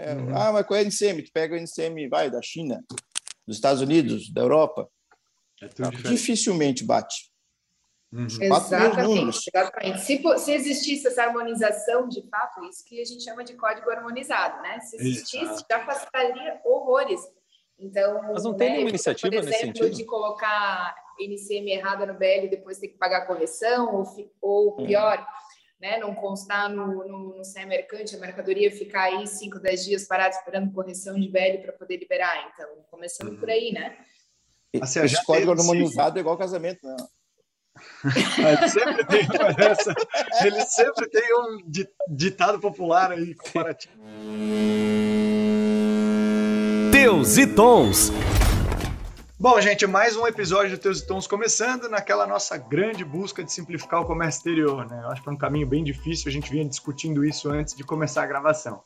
[0.00, 0.36] É, uhum.
[0.36, 1.22] Ah, mas qual é o NCM?
[1.22, 2.82] Tu pega o NCM, vai, da China,
[3.46, 4.88] dos Estados Unidos, da Europa.
[5.62, 5.68] É
[6.08, 7.30] Dificilmente bate.
[8.10, 8.26] Uhum.
[8.26, 10.00] Exatamente, exatamente.
[10.00, 14.62] Se, se, existisse essa harmonização, de fato, isso que a gente chama de código harmonizado,
[14.62, 14.80] né?
[14.80, 15.66] Se existisse, Exato.
[15.70, 17.20] já facilitaria horrores.
[17.78, 19.96] Então, Mas não tem né, nenhuma iniciativa por exemplo, nesse sentido?
[19.96, 25.24] de colocar NCM errada no BL e depois ter que pagar correção, ou, ou pior,
[25.80, 30.04] né, não constar no, no, no CE mercante, a mercadoria ficar aí 5, 10 dias
[30.04, 32.52] parada esperando correção de BL para poder liberar.
[32.52, 33.96] Então, começando por aí, né?
[34.80, 36.96] Assim, Esse código harmonizado é igual casamento, né?
[38.04, 39.28] ele sempre tem
[39.70, 39.94] essa,
[40.44, 41.58] ele sempre tem um
[42.08, 43.94] ditado popular aí comparativo.
[46.92, 48.12] Teus e Tons.
[49.42, 53.50] Bom, gente, mais um episódio do Teus e Tons começando naquela nossa grande busca de
[53.50, 55.00] simplificar o comércio exterior, né?
[55.02, 57.82] Eu acho que é um caminho bem difícil, a gente vinha discutindo isso antes de
[57.82, 58.82] começar a gravação.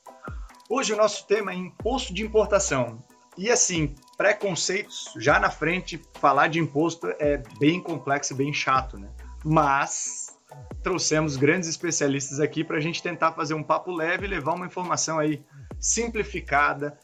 [0.71, 3.03] Hoje o nosso tema é imposto de importação.
[3.37, 8.96] E assim, preconceitos já na frente, falar de imposto é bem complexo e bem chato,
[8.96, 9.11] né?
[9.45, 10.39] Mas
[10.85, 14.66] trouxemos grandes especialistas aqui para a gente tentar fazer um papo leve e levar uma
[14.66, 15.45] informação aí
[15.80, 16.96] simplificada,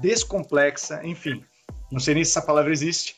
[0.00, 1.44] descomplexa, enfim,
[1.94, 3.14] não sei nem se essa palavra existe,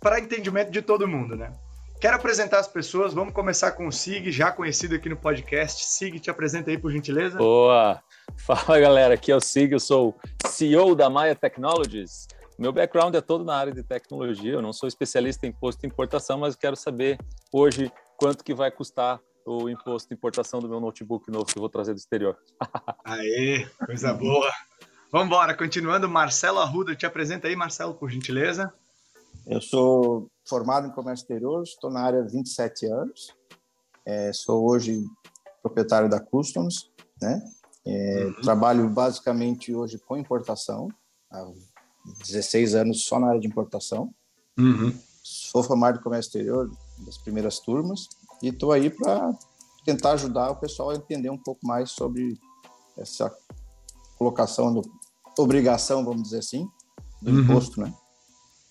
[0.00, 1.52] para entendimento de todo mundo, né?
[2.00, 5.84] Quero apresentar as pessoas, vamos começar com o Sig, já conhecido aqui no podcast.
[5.84, 7.38] Sig, te apresenta aí, por gentileza.
[7.38, 8.02] Boa!
[8.36, 12.26] Fala, galera, aqui é o Sig, eu sou CEO da Maia Technologies.
[12.58, 15.86] Meu background é todo na área de tecnologia, eu não sou especialista em imposto de
[15.86, 17.16] importação, mas quero saber
[17.52, 21.60] hoje quanto que vai custar o imposto de importação do meu notebook novo que eu
[21.60, 22.36] vou trazer do exterior.
[23.04, 24.50] Aê, coisa boa!
[25.12, 28.72] Vamos embora, continuando, Marcelo Arruda, te apresenta aí, Marcelo, por gentileza.
[29.44, 33.34] Eu sou formado em comércio exterior, estou na área há 27 anos.
[34.06, 35.04] É, sou hoje
[35.60, 37.42] proprietário da Customs, né?
[37.84, 38.34] É, uhum.
[38.40, 40.86] Trabalho basicamente hoje com importação,
[41.28, 41.44] há
[42.24, 44.14] 16 anos só na área de importação.
[44.56, 44.96] Uhum.
[45.24, 46.70] Sou formado em comércio exterior
[47.04, 48.08] das primeiras turmas
[48.40, 49.36] e estou aí para
[49.84, 52.38] tentar ajudar o pessoal a entender um pouco mais sobre
[52.96, 53.34] essa
[54.16, 54.99] colocação do
[55.38, 56.68] obrigação, vamos dizer assim,
[57.20, 57.40] do uhum.
[57.40, 57.92] imposto, né?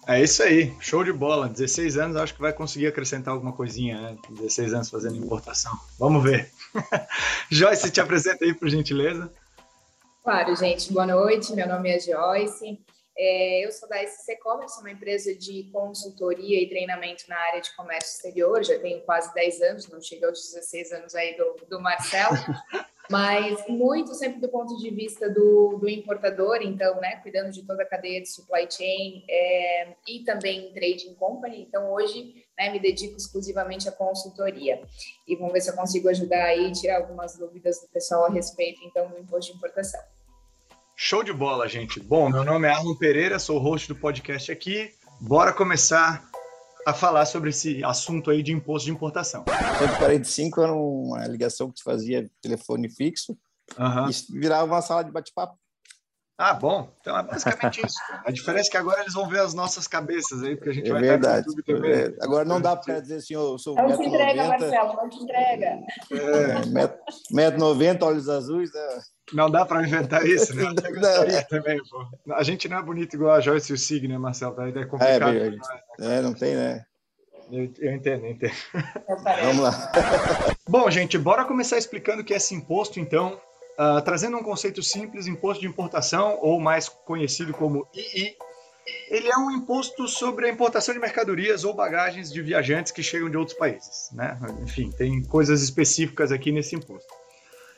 [0.07, 1.47] É isso aí, show de bola.
[1.47, 4.17] 16 anos, acho que vai conseguir acrescentar alguma coisinha, né?
[4.29, 5.71] 16 anos fazendo importação.
[5.99, 6.51] Vamos ver.
[7.51, 9.31] Joyce, te apresenta aí, por gentileza.
[10.23, 10.91] Claro, gente.
[10.91, 11.53] Boa noite.
[11.53, 12.79] Meu nome é Joyce.
[13.15, 17.75] É, eu sou da SC Commerce, uma empresa de consultoria e treinamento na área de
[17.75, 18.63] comércio exterior.
[18.63, 22.35] Já tenho quase 10 anos, não chega aos 16 anos aí do, do Marcelo.
[23.09, 27.81] mas muito sempre do ponto de vista do, do importador, então, né, cuidando de toda
[27.81, 31.65] a cadeia de supply chain é, e também trading company.
[31.67, 34.81] Então, hoje, né, me dedico exclusivamente à consultoria
[35.27, 38.79] e vamos ver se eu consigo ajudar aí tirar algumas dúvidas do pessoal a respeito,
[38.83, 40.01] então, do imposto de importação.
[40.95, 41.99] Show de bola, gente.
[41.99, 44.91] Bom, meu nome é Arlon Pereira, sou host do podcast aqui.
[45.19, 46.28] Bora começar
[46.89, 49.41] a falar sobre esse assunto aí de imposto de importação.
[49.43, 53.37] O 45 era uma ligação que te fazia telefone fixo
[53.77, 54.09] uhum.
[54.09, 55.58] e virava uma sala de bate-papo.
[56.41, 56.89] Ah, bom.
[57.01, 57.97] Então é basicamente isso.
[58.23, 60.89] A diferença é que agora eles vão ver as nossas cabeças aí, porque a gente
[60.89, 61.39] é vai verdade.
[61.39, 61.91] estar no YouTube também.
[61.91, 62.13] É.
[62.21, 65.17] Agora não dá para dizer assim, eu sou Não te entrega, 90, Marcelo, não te
[65.17, 65.79] entrega.
[66.11, 66.65] É,
[67.29, 68.71] metro, 90, olhos azuis.
[68.73, 69.01] Né?
[69.33, 70.63] Não dá para inventar isso, né?
[70.71, 72.33] Não, também, pô.
[72.33, 74.55] A gente não é bonito igual a Joyce e o Sig, né, Marcelo?
[74.55, 75.35] Daí é complicado.
[75.35, 75.57] É,
[75.99, 76.85] é, não tem, né?
[77.51, 78.53] Eu, eu entendo, eu entendo.
[79.43, 79.91] Vamos lá.
[80.69, 83.39] Bom, gente, bora começar explicando o que é esse imposto, então.
[83.79, 88.35] Uh, trazendo um conceito simples, imposto de importação, ou mais conhecido como II,
[89.09, 93.29] ele é um imposto sobre a importação de mercadorias ou bagagens de viajantes que chegam
[93.29, 94.09] de outros países.
[94.11, 94.37] Né?
[94.61, 97.07] Enfim, tem coisas específicas aqui nesse imposto.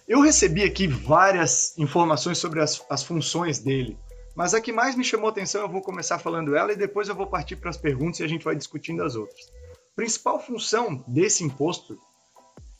[0.07, 3.95] Eu recebi aqui várias informações sobre as, as funções dele,
[4.35, 7.15] mas a que mais me chamou atenção eu vou começar falando ela e depois eu
[7.15, 9.51] vou partir para as perguntas e a gente vai discutindo as outras.
[9.95, 11.97] Principal função desse imposto,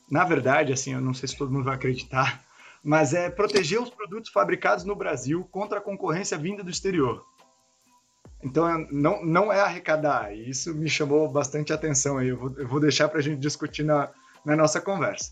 [0.10, 2.44] na verdade, assim, eu não sei se todo mundo vai acreditar,
[2.84, 7.26] mas é proteger os produtos fabricados no Brasil contra a concorrência vinda do exterior.
[8.44, 12.30] Então, não, não é arrecadar, e isso me chamou bastante atenção aí.
[12.30, 14.10] Eu vou, eu vou deixar para a gente discutir na,
[14.44, 15.32] na nossa conversa.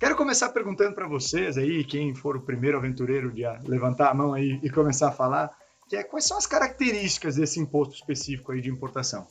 [0.00, 4.32] Quero começar perguntando para vocês aí, quem for o primeiro aventureiro de levantar a mão
[4.32, 5.50] aí e começar a falar,
[5.88, 9.26] que é quais são as características desse imposto específico aí de importação?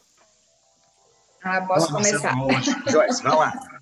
[1.44, 2.36] Ah, posso Vamos começar.
[2.88, 3.54] Joyce, vai lá.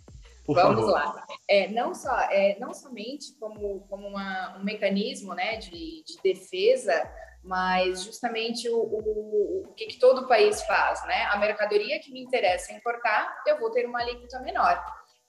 [0.48, 0.94] Por Vamos favor.
[0.94, 1.28] lá.
[1.46, 7.04] É, não, só, é, não somente como, como uma, um mecanismo né, de, de defesa,
[7.44, 11.06] mas justamente o, o, o que, que, todo país faz.
[11.06, 11.26] Né?
[11.26, 14.82] A mercadoria que me interessa importar, eu vou ter uma alíquota menor.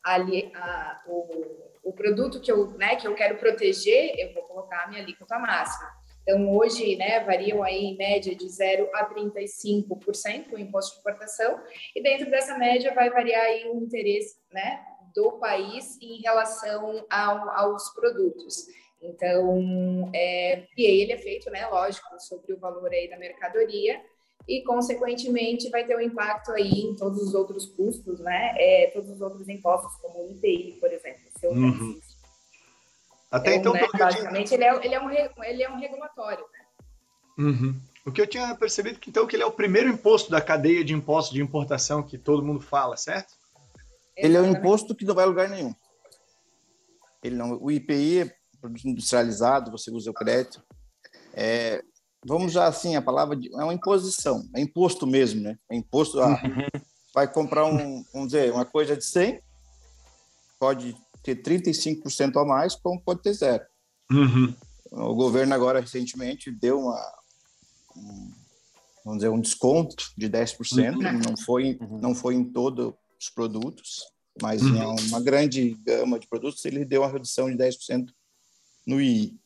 [0.05, 4.85] Ali, a, o, o produto que eu, né, que eu quero proteger, eu vou colocar
[4.85, 5.91] a minha alíquota máxima.
[6.23, 11.61] Então, hoje, né, variam aí em média de 0 a 35% o imposto de importação,
[11.97, 17.51] e dentro dessa média vai variar aí o interesse, né, do país em relação ao,
[17.51, 18.67] aos produtos.
[19.01, 24.01] Então, é, e aí ele é feito, né, lógico, sobre o valor aí da mercadoria,
[24.49, 28.55] e, consequentemente, vai ter um impacto aí em todos os outros custos, né?
[28.57, 31.21] É, todos os outros impostos, como o IPI, por exemplo.
[31.39, 32.01] Seu uhum.
[33.31, 34.57] Até então, então né, basicamente, tinha...
[34.57, 36.65] ele, é, ele, é um, ele é um regulatório, né?
[37.45, 37.79] Uhum.
[38.07, 40.83] O que eu tinha percebido que então que ele é o primeiro imposto da cadeia
[40.83, 43.35] de impostos de importação que todo mundo fala, certo?
[44.19, 45.75] Ele é um imposto que não vai a lugar nenhum.
[47.23, 50.63] Ele não, o IPI é produto industrializado, você usa o crédito.
[51.33, 51.83] É,
[52.25, 55.59] vamos já assim, a palavra de, é uma imposição, é imposto mesmo, né?
[55.71, 56.67] É imposto a, uhum.
[57.15, 59.41] vai comprar um, vamos dizer, uma coisa de 100,
[60.59, 63.65] pode ter 35% a mais, como pode ter zero.
[64.11, 64.55] Uhum.
[64.91, 67.19] O governo agora recentemente deu uma
[67.97, 68.33] um,
[69.05, 71.03] vamos dizer um desconto de 10%, uhum.
[71.03, 71.99] não foi uhum.
[71.99, 74.05] não foi em todos os produtos,
[74.41, 74.95] mas em uhum.
[75.09, 78.09] uma grande gama de produtos ele deu uma redução de 10%
[78.87, 79.39] no II.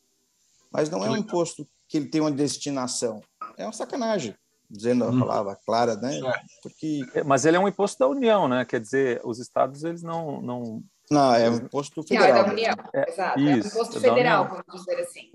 [0.71, 3.21] Mas não é um imposto que ele tem uma destinação.
[3.57, 4.35] É uma sacanagem,
[4.69, 5.19] dizendo a hum.
[5.19, 6.19] palavra clara, né?
[6.61, 7.05] Porque...
[7.13, 8.65] É, mas ele é um imposto da União, né?
[8.65, 10.41] Quer dizer, os estados, eles não...
[10.41, 12.29] Não, não é um imposto federal.
[12.29, 13.39] Não, é da União, é, exato.
[13.39, 15.31] Isso, é um imposto é federal, vamos dizer assim.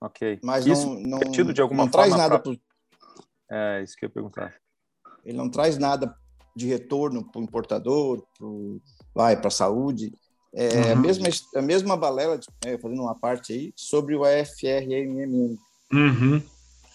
[0.00, 0.38] Ok.
[0.42, 2.52] Mas isso não, não, de alguma não traz nada para...
[3.50, 4.54] É, isso que eu ia perguntar.
[5.24, 6.14] Ele não traz nada
[6.58, 8.22] de retorno para o importador,
[9.14, 10.12] para a saúde.
[10.52, 10.92] É uhum.
[10.92, 15.58] a, mesma, a mesma balela, é, fazendo uma parte aí, sobre o AFRMM,
[15.92, 16.42] Uhum.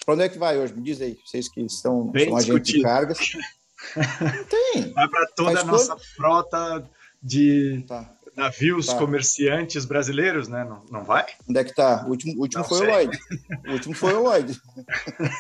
[0.05, 0.73] Para onde é que vai hoje?
[0.73, 3.17] Me diz aí, vocês que estão, são agentes de cargas.
[4.49, 4.91] Tem.
[4.91, 6.89] Vai para toda a nossa frota
[7.21, 8.13] de tá.
[8.35, 8.97] Navios tá.
[8.97, 10.63] comerciantes brasileiros, né?
[10.63, 11.25] Não, não vai?
[11.47, 12.03] Onde é que tá?
[12.05, 12.87] O último, último foi sei.
[12.87, 13.19] o Lloyd.
[13.67, 14.61] O último foi o Lloyd.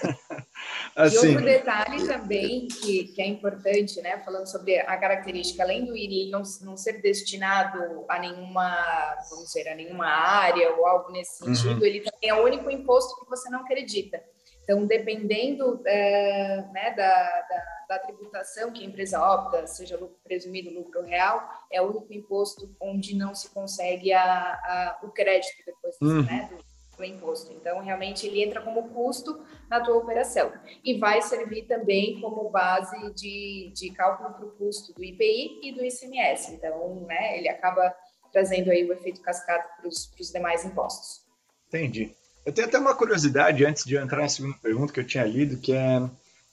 [0.95, 1.27] assim.
[1.27, 4.19] E outro detalhe também que, que é importante, né?
[4.19, 9.67] Falando sobre a característica, além do IRI não, não ser destinado a nenhuma, vamos dizer,
[9.69, 11.55] a nenhuma área ou algo nesse uhum.
[11.55, 11.85] sentido, uhum.
[11.85, 14.21] ele também é o único imposto que você não acredita.
[14.63, 20.69] Então, dependendo é, né, da, da, da, tributação que a empresa opta, seja lucro presumido,
[20.69, 25.97] lucro real, é o único imposto onde não se consegue a, a o crédito depois
[26.01, 26.23] uhum.
[26.23, 27.51] né, do, do imposto.
[27.51, 30.53] Então, realmente, ele entra como custo na tua operação.
[30.83, 35.71] E vai servir também como base de, de cálculo para o custo do IPI e
[35.73, 36.53] do ICMS.
[36.53, 37.93] Então, né, ele acaba
[38.31, 41.23] trazendo aí o efeito cascata para os demais impostos.
[41.67, 42.15] Entendi.
[42.45, 45.57] Eu tenho até uma curiosidade antes de entrar na segunda pergunta que eu tinha lido,
[45.57, 46.01] que é...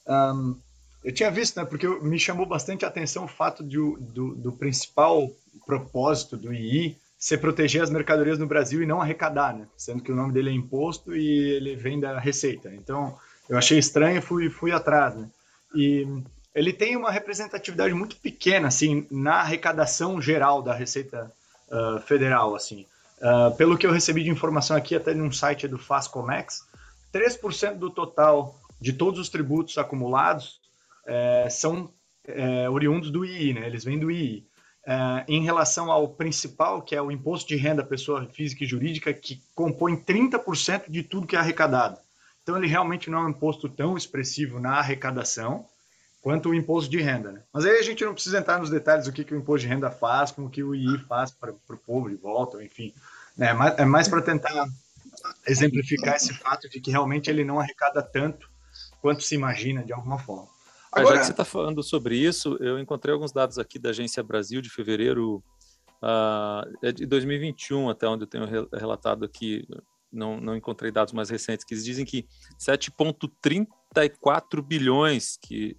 [0.06, 0.56] Um,
[1.02, 4.52] eu tinha visto, né, porque me chamou bastante a atenção o fato de, do, do
[4.52, 5.30] principal
[5.66, 9.66] propósito do II ser proteger as mercadorias no Brasil e não arrecadar, né?
[9.76, 12.74] Sendo que o nome dele é imposto e ele vem da receita.
[12.74, 13.14] Então,
[13.46, 15.28] eu achei estranho e fui, fui atrás, né?
[15.74, 16.06] E
[16.54, 21.30] ele tem uma representatividade muito pequena, assim, na arrecadação geral da Receita
[21.70, 22.86] uh, Federal, assim.
[23.20, 26.62] Uh, pelo que eu recebi de informação aqui, até num site do Fascomex,
[27.12, 30.60] 3% do total de todos os tributos acumulados
[31.06, 31.92] é, são
[32.26, 33.66] é, oriundos do II, né?
[33.66, 34.46] Eles vêm do II.
[34.86, 39.12] Uh, em relação ao principal, que é o imposto de renda pessoa física e jurídica,
[39.12, 41.98] que compõe 30% de tudo que é arrecadado.
[42.42, 45.66] Então, ele realmente não é um imposto tão expressivo na arrecadação
[46.20, 47.32] quanto o imposto de renda.
[47.32, 47.42] Né?
[47.52, 49.72] Mas aí a gente não precisa entrar nos detalhes do que, que o imposto de
[49.72, 52.92] renda faz, como que o II faz para o povo de volta, enfim.
[53.36, 53.48] Né?
[53.78, 54.66] É mais para tentar
[55.46, 58.50] exemplificar esse fato de que realmente ele não arrecada tanto
[59.00, 60.48] quanto se imagina de alguma forma.
[60.92, 64.22] Agora, já que você está falando sobre isso, eu encontrei alguns dados aqui da Agência
[64.22, 65.42] Brasil de fevereiro
[66.02, 69.64] uh, de 2021, até onde eu tenho relatado aqui,
[70.12, 72.26] não, não encontrei dados mais recentes, que dizem que
[72.58, 75.76] 7,34 bilhões que,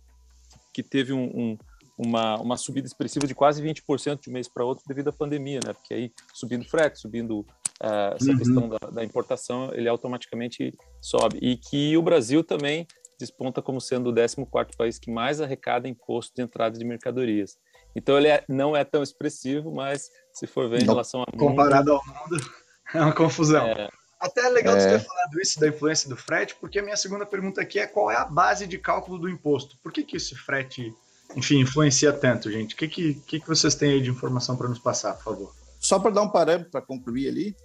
[0.73, 1.57] que teve um, um,
[1.97, 5.59] uma, uma subida expressiva de quase 20% de um mês para outro devido à pandemia,
[5.65, 5.73] né?
[5.73, 8.37] Porque aí subindo frete, subindo uh, essa uhum.
[8.37, 11.37] questão da, da importação, ele automaticamente sobe.
[11.41, 12.87] E que o Brasil também
[13.19, 17.57] desponta como sendo o 14 país que mais arrecada imposto de entrada de mercadorias.
[17.95, 21.91] Então ele é, não é tão expressivo, mas se for ver em relação ao comparado
[21.91, 22.43] mundo, ao mundo,
[22.95, 23.67] é uma confusão.
[23.67, 23.89] É,
[24.21, 24.79] Até é legal é...
[24.79, 27.87] você ter falado isso da influência do frete, porque a minha segunda pergunta aqui é
[27.87, 29.75] qual é a base de cálculo do imposto?
[29.81, 30.93] Por que, que esse frete,
[31.35, 32.75] enfim, influencia tanto, gente?
[32.75, 35.55] O que, que, que, que vocês têm aí de informação para nos passar, por favor?
[35.79, 37.55] Só para dar um parâmetro para concluir ali,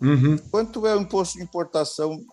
[0.00, 0.38] uhum.
[0.52, 2.24] quanto é o imposto de importação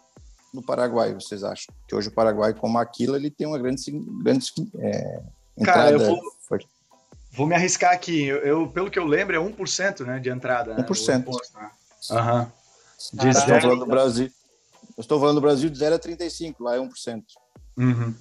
[0.54, 1.74] no Paraguai, vocês acham?
[1.88, 3.82] Que hoje o Paraguai, como aquilo, ele tem uma grande,
[4.24, 5.24] grande é,
[5.58, 5.80] entrada.
[5.80, 6.22] Cara, eu vou,
[7.32, 8.26] vou me arriscar aqui.
[8.26, 10.76] Eu, eu, pelo que eu lembro, é 1% né, de entrada.
[10.76, 11.26] 1%.
[11.56, 11.72] Né,
[12.12, 12.42] Aham.
[12.42, 12.61] Uhum.
[13.14, 14.30] De falando do Brasil.
[14.98, 17.24] Eu estou falando do Brasil de 0 a 35, lá é 1%.
[17.78, 18.16] Uhum.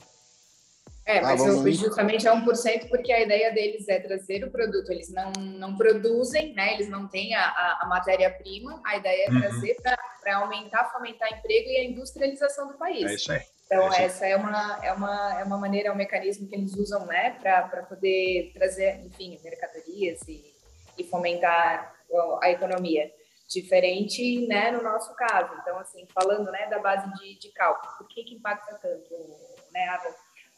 [1.07, 4.93] É, ah, mas ah, justamente é 1% porque a ideia deles é trazer o produto.
[4.93, 6.75] Eles não, não produzem, né?
[6.75, 8.81] eles não têm a, a, a matéria-prima.
[8.87, 9.41] A ideia é uhum.
[9.41, 13.11] trazer para aumentar, fomentar emprego e a industrialização do país.
[13.11, 13.41] É isso aí.
[13.67, 16.75] Então, é essa é uma, é, uma, é uma maneira, é um mecanismo que eles
[16.75, 20.45] usam né, para poder trazer, enfim, mercadorias e,
[20.99, 21.95] e fomentar
[22.43, 23.11] a economia.
[23.51, 25.53] Diferente né, no nosso caso.
[25.61, 29.15] Então, assim, falando né, da base de, de cálculo, por que, que impacta tanto,
[29.73, 29.99] né?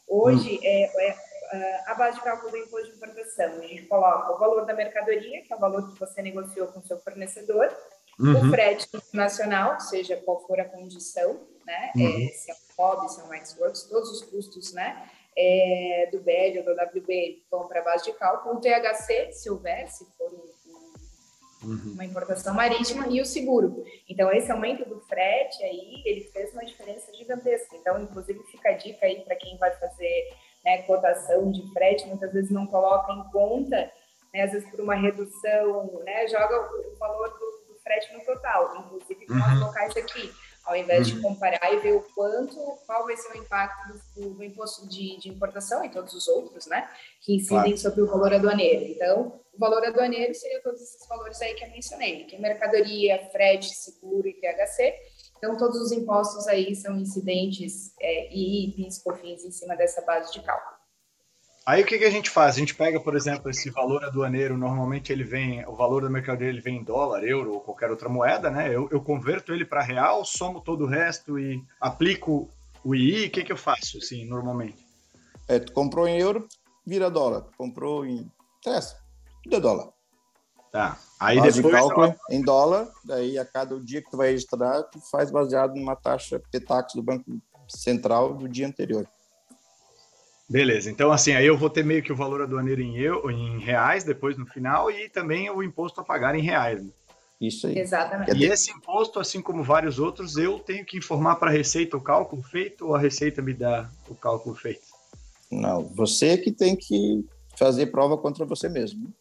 [0.07, 0.61] Hoje, hum.
[0.63, 1.17] é,
[1.53, 4.73] é, a base de cálculo do imposto de importação, a gente coloca o valor da
[4.73, 7.75] mercadoria, que é o valor que você negociou com o seu fornecedor,
[8.19, 8.47] uhum.
[8.47, 11.91] o frete internacional, seja qual for a condição, né?
[11.95, 12.27] É, uhum.
[12.27, 15.09] É, se é um FOB, se é um Xworks, todos os custos, né?
[15.35, 19.49] É, do BL ou do WB vão para a base de cálculo, o THC, se
[19.49, 20.52] houver, se for um
[21.63, 21.93] uhum.
[21.93, 23.83] uma importação marítima e o seguro.
[24.07, 27.75] Então, esse aumento do frete aí, ele fez uma diferença gigantesca.
[27.75, 30.29] Então, inclusive, fica a dica aí para quem vai fazer
[30.63, 33.91] né, cotação de frete, muitas vezes não coloca em conta,
[34.33, 38.77] né, às vezes por uma redução, né, joga o, valor do, do frete no total.
[38.77, 39.37] Inclusive, uhum.
[39.37, 40.31] nós locais aqui
[40.65, 41.21] ao invés de uhum.
[41.21, 42.55] comparar e ver o quanto,
[42.85, 46.67] qual vai ser o impacto do, do imposto de, de, importação e todos os outros,
[46.67, 46.89] né,
[47.21, 47.77] que incidem claro.
[47.77, 48.85] sobre o valor aduaneiro.
[48.85, 53.29] Então, o valor aduaneiro seria todos esses valores aí que eu mencionei, que é mercadoria,
[53.31, 54.95] frete, seguro e THC.
[55.37, 60.31] Então, todos os impostos aí são incidentes é, e PIS, COFINS em cima dessa base
[60.31, 60.72] de cálculo.
[61.65, 62.55] Aí o que, que, a gente faz?
[62.55, 66.49] A gente pega, por exemplo, esse valor aduaneiro, normalmente ele vem, o valor da mercadoria
[66.49, 68.67] ele vem em dólar, euro ou qualquer outra moeda, né?
[68.67, 72.49] Eu, eu converto ele para real, somo todo o resto e aplico
[72.83, 74.85] o II, o que, que eu faço, assim, normalmente?
[75.47, 76.47] É, tu comprou em euro,
[76.85, 77.45] vira dólar.
[77.57, 78.29] Comprou em...
[78.59, 78.97] Interessa,
[79.41, 79.89] tudo é dólar.
[80.69, 80.97] Tá.
[81.17, 81.75] Aí Base depois...
[81.75, 85.75] De cálculo em dólar, daí a cada dia que tu vai registrar, tu faz baseado
[85.75, 87.31] numa taxa PETAX do Banco
[87.69, 89.07] Central do dia anterior.
[90.49, 93.59] Beleza, então assim, aí eu vou ter meio que o valor aduaneiro em, eu, em
[93.59, 96.83] reais depois no final e também o imposto a pagar em reais.
[96.83, 96.89] Né?
[97.39, 97.77] Isso aí.
[97.77, 98.35] Exatamente.
[98.35, 102.01] E esse imposto, assim como vários outros, eu tenho que informar para a Receita o
[102.01, 104.81] cálculo feito ou a Receita me dá o cálculo feito?
[105.51, 107.25] Não, você que tem que
[107.57, 109.13] fazer prova contra você mesmo.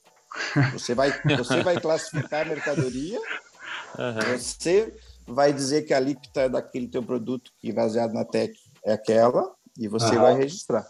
[0.73, 3.19] Você vai, você vai classificar a mercadoria,
[3.99, 4.39] uhum.
[4.39, 4.95] você
[5.27, 9.53] vai dizer que a alíquota daquele teu produto que é baseado na TEC é aquela
[9.79, 10.23] e você uhum.
[10.23, 10.87] vai registrar.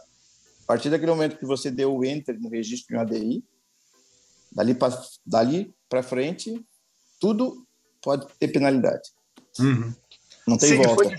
[0.63, 3.45] A partir daquele momento que você deu o enter no registro de um ADI,
[4.51, 6.65] dali para dali frente,
[7.21, 7.67] tudo
[8.03, 9.11] pode ter penalidade.
[9.59, 9.93] Uhum.
[10.47, 11.05] Não tem Sim, volta.
[11.05, 11.17] Foi,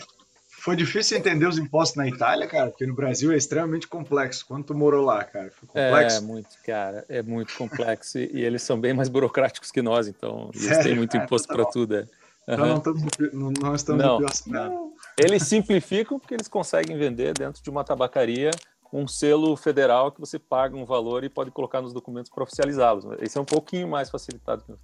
[0.48, 4.46] foi, difícil entender os impostos na Itália, cara, porque no Brasil é extremamente complexo.
[4.46, 5.52] Quando tu morou lá, cara?
[5.52, 6.18] Foi complexo?
[6.18, 7.06] É, muito, cara.
[7.08, 8.18] É muito complexo.
[8.18, 10.84] e, e, eles são bem mais burocráticos que nós, então eles Sério?
[10.84, 11.96] têm muito imposto tá para tudo.
[11.96, 12.00] É.
[12.00, 12.08] Uhum.
[12.48, 14.94] Então não estamos, não, não estamos não, não.
[15.18, 18.52] Eles simplificam porque eles conseguem vender dentro de uma tabacaria
[18.94, 23.06] um selo federal que você paga um valor e pode colocar nos documentos para oficializá-los.
[23.20, 24.80] Esse é um pouquinho mais facilitado.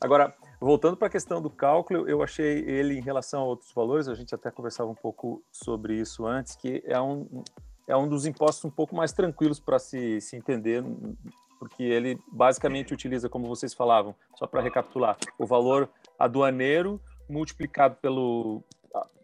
[0.00, 4.08] Agora, voltando para a questão do cálculo, eu achei ele em relação a outros valores,
[4.08, 7.44] a gente até conversava um pouco sobre isso antes, que é um,
[7.86, 10.82] é um dos impostos um pouco mais tranquilos para se, se entender,
[11.60, 18.64] porque ele basicamente utiliza, como vocês falavam, só para recapitular, o valor aduaneiro multiplicado pelo,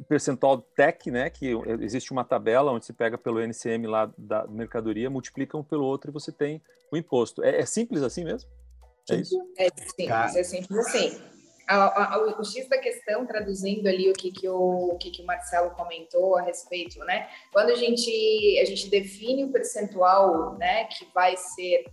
[0.09, 5.09] percentual TEC, né, que existe uma tabela onde se pega pelo NCM lá da mercadoria,
[5.09, 6.61] multiplica um pelo outro e você tem
[6.91, 7.43] o imposto.
[7.43, 8.51] É, é simples assim mesmo?
[9.09, 9.41] É isso?
[9.57, 11.21] É simples, é simples assim.
[11.69, 15.11] A, a, o, o X da questão, traduzindo ali o que, que, o, o que,
[15.11, 17.29] que o Marcelo comentou a respeito, né?
[17.53, 21.85] Quando a gente, a gente define o percentual né, que vai ser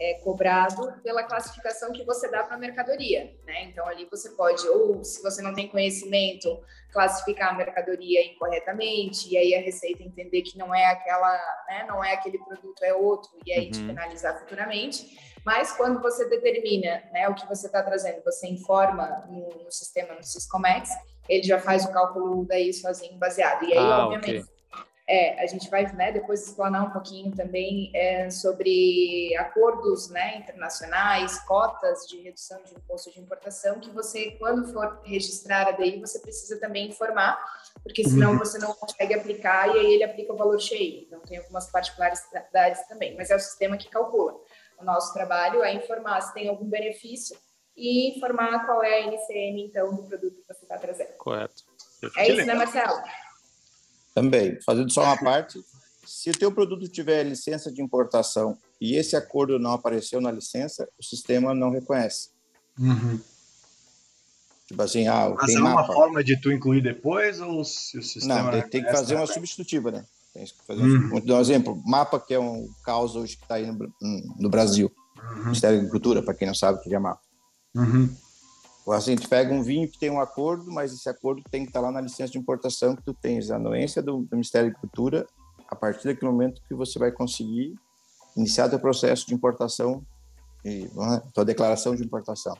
[0.00, 3.64] é, cobrado pela classificação que você dá para a mercadoria, né?
[3.64, 6.60] Então ali você pode, ou se você não tem conhecimento,
[6.92, 11.36] classificar a mercadoria incorretamente e aí a receita entender que não é aquela,
[11.68, 11.84] né?
[11.86, 13.70] Não é aquele produto, é outro e aí uhum.
[13.70, 15.34] te penalizar futuramente.
[15.44, 20.14] Mas quando você determina, né, o que você está trazendo, você informa no, no, sistema,
[20.14, 20.88] no Syscomex,
[21.28, 23.62] ele já faz o cálculo daí sozinho baseado.
[23.64, 24.53] E aí, ah, obviamente, okay
[25.06, 31.38] é, a gente vai né, depois explanar um pouquinho também é, sobre acordos né, internacionais,
[31.40, 36.18] cotas de redução de imposto de importação, que você, quando for registrar a DI, você
[36.20, 37.38] precisa também informar,
[37.82, 38.38] porque senão uhum.
[38.38, 41.02] você não consegue aplicar e aí ele aplica o valor cheio.
[41.02, 44.34] Então, tem algumas particularidades também, mas é o sistema que calcula.
[44.78, 47.36] O nosso trabalho é informar se tem algum benefício
[47.76, 51.12] e informar qual é a NCM, então, do produto que você está trazendo.
[51.18, 51.62] Correto.
[52.16, 53.02] É isso, né, Marcelo?
[54.14, 55.60] Também, fazendo só uma parte,
[56.06, 60.88] se o teu produto tiver licença de importação e esse acordo não apareceu na licença,
[60.98, 62.30] o sistema não reconhece.
[62.78, 63.20] Uhum.
[64.66, 68.44] Tipo assim, ah, Mas tem uma forma de tu incluir depois ou se o sistema...
[68.44, 70.04] Não, tem, tem que fazer uma substitutiva, né?
[70.32, 71.10] Tem que fazer uhum.
[71.14, 73.92] um, um exemplo, mapa que é um caos hoje que está aí no,
[74.38, 74.90] no Brasil.
[75.16, 75.44] Uhum.
[75.44, 77.20] Ministério da Agricultura, para quem não sabe o que é mapa.
[77.74, 78.14] Uhum.
[78.88, 81.70] Assim, a gente pega um vinho que tem um acordo, mas esse acordo tem que
[81.70, 84.76] estar lá na licença de importação que tu tens a anuência do, do Ministério da
[84.76, 85.26] Agricultura
[85.68, 87.74] a partir daquele momento que você vai conseguir
[88.36, 90.04] iniciar teu processo de importação
[90.64, 90.90] e
[91.32, 92.54] tua declaração de importação.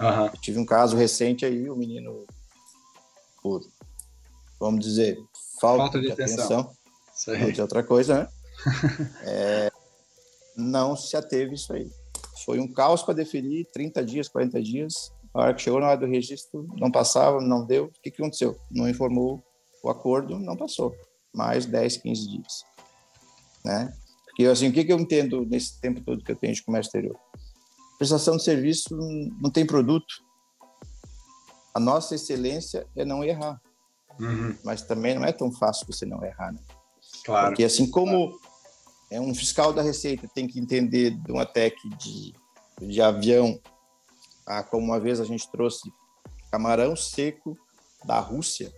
[0.00, 0.28] Uhum.
[0.40, 2.26] Tive um caso recente aí, o menino,
[3.42, 3.62] por,
[4.60, 5.18] vamos dizer,
[5.60, 6.70] falta, falta de, de atenção,
[7.08, 8.28] atenção de outra coisa, né?
[9.22, 9.72] é,
[10.56, 11.90] não se ateve isso aí.
[12.44, 15.12] Foi um caos para deferir, 30 dias, 40 dias.
[15.36, 17.84] A hora que chegou na hora do registro, não passava, não deu.
[17.84, 18.56] O que, que aconteceu?
[18.70, 19.44] Não informou
[19.84, 20.96] o acordo, não passou.
[21.34, 22.64] Mais 10, 15 dias.
[23.62, 23.94] Né?
[24.24, 26.88] Porque, assim, o que, que eu entendo nesse tempo todo que eu tenho de comércio
[26.88, 27.18] exterior?
[27.98, 28.96] Prestação de serviço
[29.38, 30.14] não tem produto.
[31.74, 33.60] A nossa excelência é não errar.
[34.18, 34.56] Uhum.
[34.64, 36.60] Mas também não é tão fácil você não errar, né?
[37.26, 37.48] Claro.
[37.48, 38.32] Porque assim como
[39.10, 42.32] é um fiscal da Receita tem que entender de uma tech de,
[42.80, 43.60] de avião,
[44.46, 45.92] ah, como uma vez a gente trouxe
[46.50, 47.58] camarão seco
[48.04, 48.72] da Rússia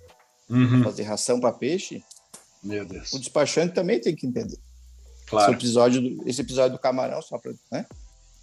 [0.48, 0.82] uhum.
[0.82, 2.02] fazer ração para peixe,
[2.62, 3.12] Meu Deus.
[3.12, 4.58] o despachante também tem que entender.
[5.26, 5.52] Claro.
[5.52, 7.86] Esse episódio do, esse episódio do camarão, só para, né?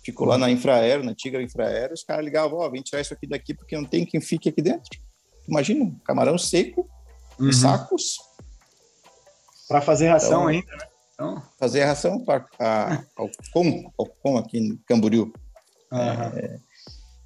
[0.03, 0.33] Ficou uhum.
[0.33, 3.25] lá na Infraero, na Tigra Infraero, os caras ligavam, ó, oh, vem tirar isso aqui
[3.25, 4.99] daqui porque não tem quem fique aqui dentro.
[5.47, 6.87] Imagina, camarão seco,
[7.39, 7.51] uhum.
[7.51, 8.17] sacos.
[9.67, 10.87] Para fazer ração então, ainda, né?
[11.13, 11.43] Então...
[11.57, 12.45] Fazer ração para
[13.15, 15.33] ao com, ao com aqui em Camboriú.
[15.91, 15.99] Uhum.
[15.99, 16.59] É,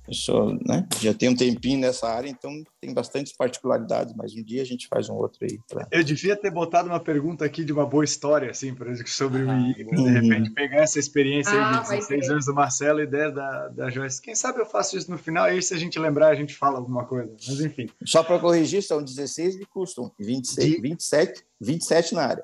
[0.10, 2.52] eu sou, né, já tenho um tempinho nessa área, então
[2.82, 5.60] tem bastantes particularidades, mas um dia a gente faz um outro aí.
[5.70, 5.88] Pra...
[5.92, 9.44] Eu devia ter botado uma pergunta aqui de uma boa história, assim, por exemplo, sobre
[9.44, 13.08] ah, o I, de repente pegar essa experiência ah, de 16 anos do Marcelo e
[13.08, 14.22] 10 da, da Joyce.
[14.22, 16.56] Quem sabe eu faço isso no final, e aí se a gente lembrar, a gente
[16.56, 17.88] fala alguma coisa, mas enfim.
[18.04, 20.82] Só para corrigir, são 16 de custom, 26, de...
[20.82, 22.44] 27, 27 na área.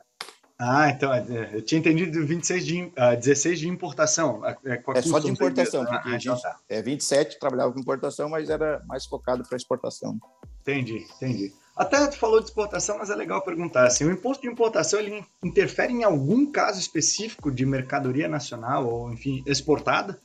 [0.57, 4.41] Ah, então, é, eu tinha entendido 26 de, uh, ah, 16 de importação.
[4.45, 4.57] É,
[4.95, 6.57] é só de importação, porque ah, a gente, então tá.
[6.69, 10.17] é 27 trabalhava com importação, mas era mais focado para exportação.
[10.61, 11.53] Entendi, entendi.
[11.75, 15.25] Até tu falou de exportação, mas é legal perguntar, assim, o imposto de importação, ele
[15.43, 20.17] interfere em algum caso específico de mercadoria nacional, ou, enfim, exportada?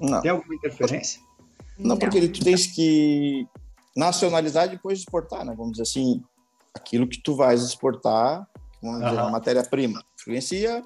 [0.00, 0.22] Não.
[0.22, 1.20] Tem alguma interferência?
[1.78, 1.98] Não, Não.
[1.98, 3.46] porque tu tens que
[3.94, 5.54] nacionalizar depois de exportar, né?
[5.54, 6.22] Vamos dizer assim,
[6.74, 8.48] aquilo que tu vais exportar
[8.92, 10.82] vamos dizer, a matéria-prima influencia,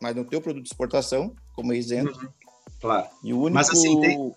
[0.00, 2.18] mas no teu produto de exportação, como isento.
[2.18, 2.28] Uhum.
[2.80, 3.06] Claro.
[3.22, 3.54] E o único...
[3.54, 4.34] Mas assim, tem,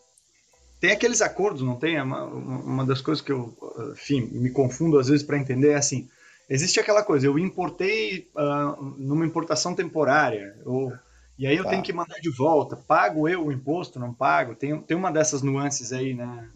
[0.80, 1.96] tem aqueles acordos, não tem?
[1.96, 3.56] É uma, uma das coisas que eu,
[3.92, 6.08] enfim, me confundo às vezes para entender é assim,
[6.50, 10.94] existe aquela coisa, eu importei uh, numa importação temporária, ou,
[11.38, 11.72] e aí eu tá.
[11.72, 14.56] tenho que mandar de volta, pago eu o imposto, não pago?
[14.56, 16.50] Tem, tem uma dessas nuances aí, né?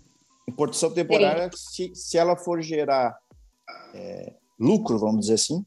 [0.47, 3.17] Importação temporária, se, se ela for gerar
[3.93, 5.65] é, lucro, vamos dizer assim,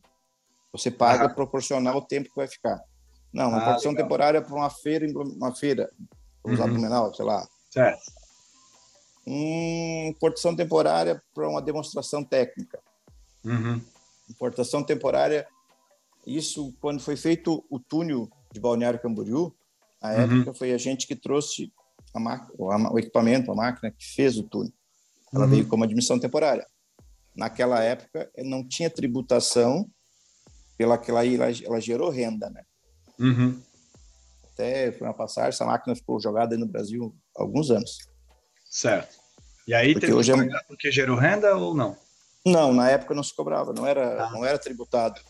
[0.75, 1.29] você paga ah.
[1.29, 2.83] proporcional ao tempo que vai ficar.
[3.33, 4.05] Não, uma ah, produção legal.
[4.05, 5.89] temporária para uma feira, uma feira,
[6.43, 7.15] vamos usar uhum.
[7.15, 7.47] sei lá.
[7.71, 8.03] Certo.
[9.25, 12.81] Uma importação temporária para uma demonstração técnica.
[13.45, 13.81] Uhum.
[14.29, 15.47] Importação temporária,
[16.27, 19.55] isso quando foi feito o túnel de Balneário Camboriú,
[20.03, 20.39] na uhum.
[20.39, 21.73] época foi a gente que trouxe
[22.13, 24.73] a máquina, o equipamento, a máquina que fez o túnel.
[25.33, 25.51] Ela uhum.
[25.51, 26.67] veio como admissão temporária.
[27.37, 29.89] Naquela época não tinha tributação
[30.77, 32.63] pela que ela, ela gerou renda, né?
[33.19, 33.61] Uhum.
[34.53, 37.99] Até foi uma passagem, essa máquina ficou jogada no Brasil há alguns anos.
[38.71, 39.17] Certo.
[39.67, 40.61] E aí porque teve hoje que é...
[40.69, 41.97] porque gerou renda ou não?
[42.47, 44.31] Não, na época não se cobrava, não era, ah.
[44.31, 45.21] não era tributado.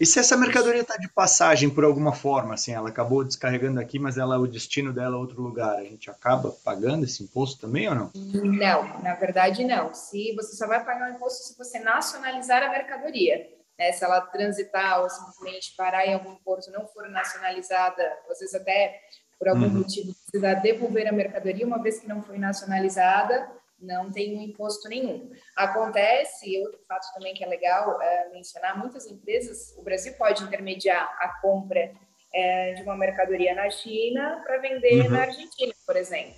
[0.00, 3.98] E se essa mercadoria está de passagem por alguma forma, assim, ela acabou descarregando aqui,
[3.98, 7.88] mas ela o destino dela é outro lugar, a gente acaba pagando esse imposto também
[7.88, 8.10] ou não?
[8.14, 9.92] Não, na verdade não.
[9.92, 14.20] Se você só vai pagar o imposto se você nacionalizar a mercadoria né, se ela
[14.20, 19.00] transitar ou simplesmente parar em algum porto não for nacionalizada, às vezes até
[19.38, 19.78] por algum uhum.
[19.78, 23.48] motivo precisar devolver a mercadoria, uma vez que não foi nacionalizada,
[23.80, 25.30] não tem um imposto nenhum.
[25.56, 31.16] Acontece, outro fato também que é legal é, mencionar, muitas empresas, o Brasil pode intermediar
[31.20, 31.92] a compra
[32.34, 35.10] é, de uma mercadoria na China para vender uhum.
[35.10, 36.34] na Argentina, por exemplo.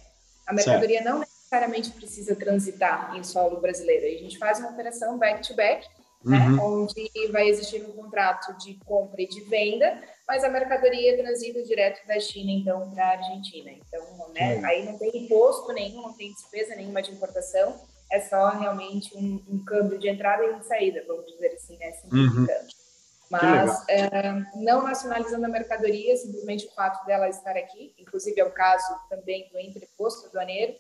[0.46, 1.11] A mercadoria certo.
[1.11, 4.07] não necessariamente precisa transitar em solo brasileiro.
[4.07, 6.83] A gente faz uma operação back-to-back, -back, né, uhum.
[6.83, 12.06] onde vai existir um contrato de compra e de venda, mas a mercadoria transita direto
[12.06, 13.70] da China, então, para a Argentina.
[13.70, 14.66] Então, né, uhum.
[14.66, 17.80] aí não tem imposto nenhum, não tem despesa nenhuma de importação,
[18.11, 21.92] é só realmente um, um câmbio de entrada e de saída, vamos dizer assim, né,
[21.92, 22.48] simplificando.
[22.48, 22.80] Uhum.
[23.30, 24.11] Mas é,
[24.56, 29.48] não nacionalizando a mercadoria, simplesmente o fato dela estar aqui, inclusive é o caso também
[29.52, 30.74] do entreposto aduaneiro,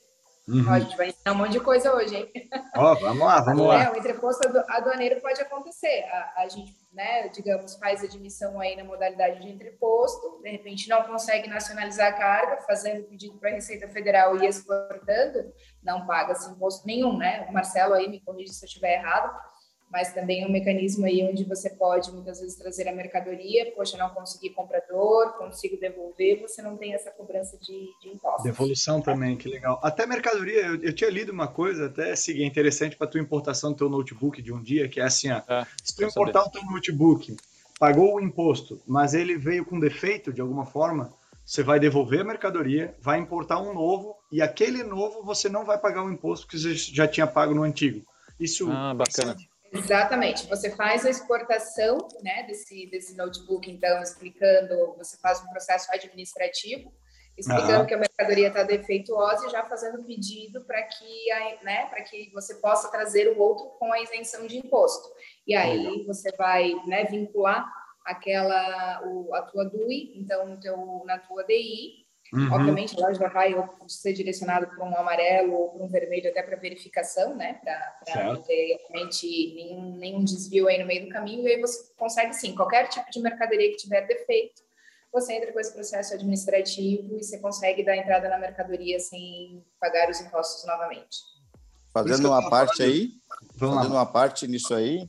[0.50, 0.64] Uhum.
[0.68, 2.30] Ó, a gente vai ensinar um monte de coisa hoje, hein?
[2.76, 3.84] Ó, vamos lá, vamos lá.
[3.84, 6.04] É, o entreposto aduaneiro pode acontecer.
[6.10, 11.04] A, a, gente, né, digamos, faz admissão aí na modalidade de entreposto, de repente não
[11.04, 16.84] consegue nacionalizar a carga, fazendo pedido para a Receita Federal e exportando, não paga-se imposto
[16.86, 17.46] nenhum, né?
[17.48, 19.32] O Marcelo aí me corrige se eu estiver errado
[19.90, 23.96] mas também é um mecanismo aí onde você pode muitas vezes trazer a mercadoria, poxa,
[23.96, 28.44] não consegui comprador, consigo devolver, você não tem essa cobrança de, de impostos.
[28.44, 29.80] Devolução também, que legal.
[29.82, 33.78] Até mercadoria, eu, eu tinha lido uma coisa, até seguir interessante para tua importação do
[33.78, 36.62] teu notebook de um dia, que é assim, ó, é, se tu importar o teu
[36.64, 37.36] notebook,
[37.78, 41.12] pagou o imposto, mas ele veio com defeito de alguma forma,
[41.44, 45.78] você vai devolver a mercadoria, vai importar um novo, e aquele novo você não vai
[45.78, 48.06] pagar o imposto que você já tinha pago no antigo.
[48.38, 49.36] Isso ah, bacana.
[49.72, 50.46] Exatamente.
[50.48, 56.92] Você faz a exportação né, desse, desse notebook, então, explicando, você faz um processo administrativo,
[57.36, 57.86] explicando uhum.
[57.86, 61.26] que a mercadoria está defeituosa e já fazendo pedido para que,
[61.62, 65.08] né, que você possa trazer o outro com a isenção de imposto.
[65.46, 67.64] E aí você vai né, vincular
[68.04, 72.52] aquela, o, a tua DUI, então, teu, na tua DI, Uhum.
[72.52, 73.52] Obviamente, ela já vai
[73.88, 77.60] ser direcionado para um amarelo ou para um vermelho até para verificação, né?
[78.04, 81.46] Para não ter realmente nenhum, nenhum desvio aí no meio do caminho.
[81.48, 84.62] E aí você consegue, sim, qualquer tipo de mercadoria que tiver defeito,
[85.12, 90.08] você entra com esse processo administrativo e você consegue dar entrada na mercadoria sem pagar
[90.08, 91.18] os impostos novamente.
[91.92, 93.10] Fazendo uma parte aí,
[93.56, 94.00] Vamos fazendo lá.
[94.02, 95.08] uma parte nisso aí,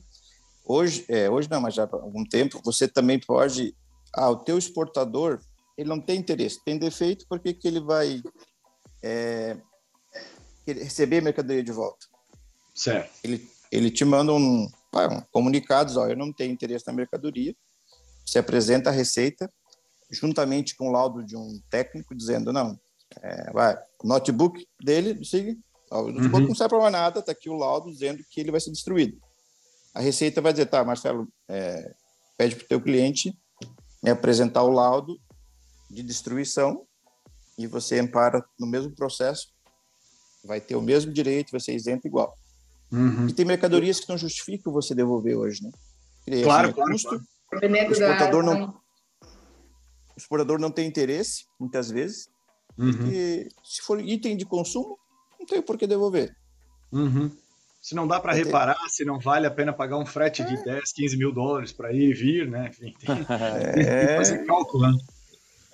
[0.64, 3.76] hoje, é, hoje não, mas já há algum tempo, você também pode,
[4.12, 5.40] ah, o teu exportador
[5.82, 8.22] ele não tem interesse, tem defeito, por que, ele vai
[9.02, 9.56] é,
[10.66, 12.06] receber a mercadoria de volta?
[12.74, 13.10] Certo.
[13.22, 17.54] Ele, ele te manda um, um comunicado, ó, eu não tenho interesse na mercadoria,
[18.24, 19.52] você apresenta a receita,
[20.10, 22.78] juntamente com o laudo de um técnico, dizendo, não,
[23.20, 25.56] é, vai, o notebook dele, siga,
[25.90, 26.48] o notebook uhum.
[26.48, 29.18] não serve para mais nada, está aqui o laudo dizendo que ele vai ser destruído.
[29.94, 31.92] A receita vai dizer, tá, Marcelo, é,
[32.38, 33.36] pede para o teu cliente
[34.02, 35.18] me apresentar o laudo
[35.92, 36.86] de destruição
[37.58, 39.48] e você ampara no mesmo processo,
[40.42, 42.34] vai ter o mesmo direito, vai ser isento igual.
[42.90, 43.28] Uhum.
[43.28, 45.70] E tem mercadorias que não justificam você devolver hoje, né?
[46.24, 47.08] Porque, claro, claro, custo,
[47.48, 47.66] claro.
[47.72, 52.28] O exportador não, o exportador não tem interesse, muitas vezes,
[52.78, 52.92] uhum.
[52.92, 54.98] porque se for item de consumo,
[55.38, 56.34] não tem por que devolver.
[56.90, 57.30] Uhum.
[57.80, 58.90] Se não dá para reparar, ter...
[58.90, 60.44] se não vale a pena pagar um frete é.
[60.44, 62.68] de 10, 15 mil dólares para ir e vir, né?
[62.68, 63.72] Enfim, tem, é...
[63.72, 64.98] tem que fazer cálculo, né?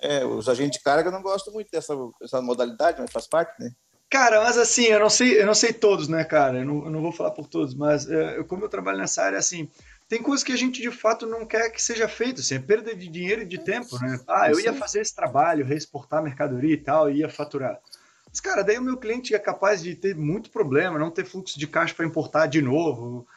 [0.01, 3.71] É, os agentes de carga não gostam muito dessa, dessa modalidade, mas faz parte, né?
[4.09, 6.59] Cara, mas assim, eu não sei, eu não sei todos, né, cara?
[6.59, 9.21] Eu não, eu não vou falar por todos, mas é, eu, como eu trabalho nessa
[9.23, 9.69] área, assim,
[10.07, 12.95] tem coisas que a gente de fato não quer que seja feito, assim, é perda
[12.95, 14.19] de dinheiro e de tempo, né?
[14.27, 17.79] Ah, eu ia fazer esse trabalho, reexportar mercadoria e tal, ia faturar.
[18.27, 21.59] Mas, cara, daí o meu cliente é capaz de ter muito problema, não ter fluxo
[21.59, 23.27] de caixa para importar de novo,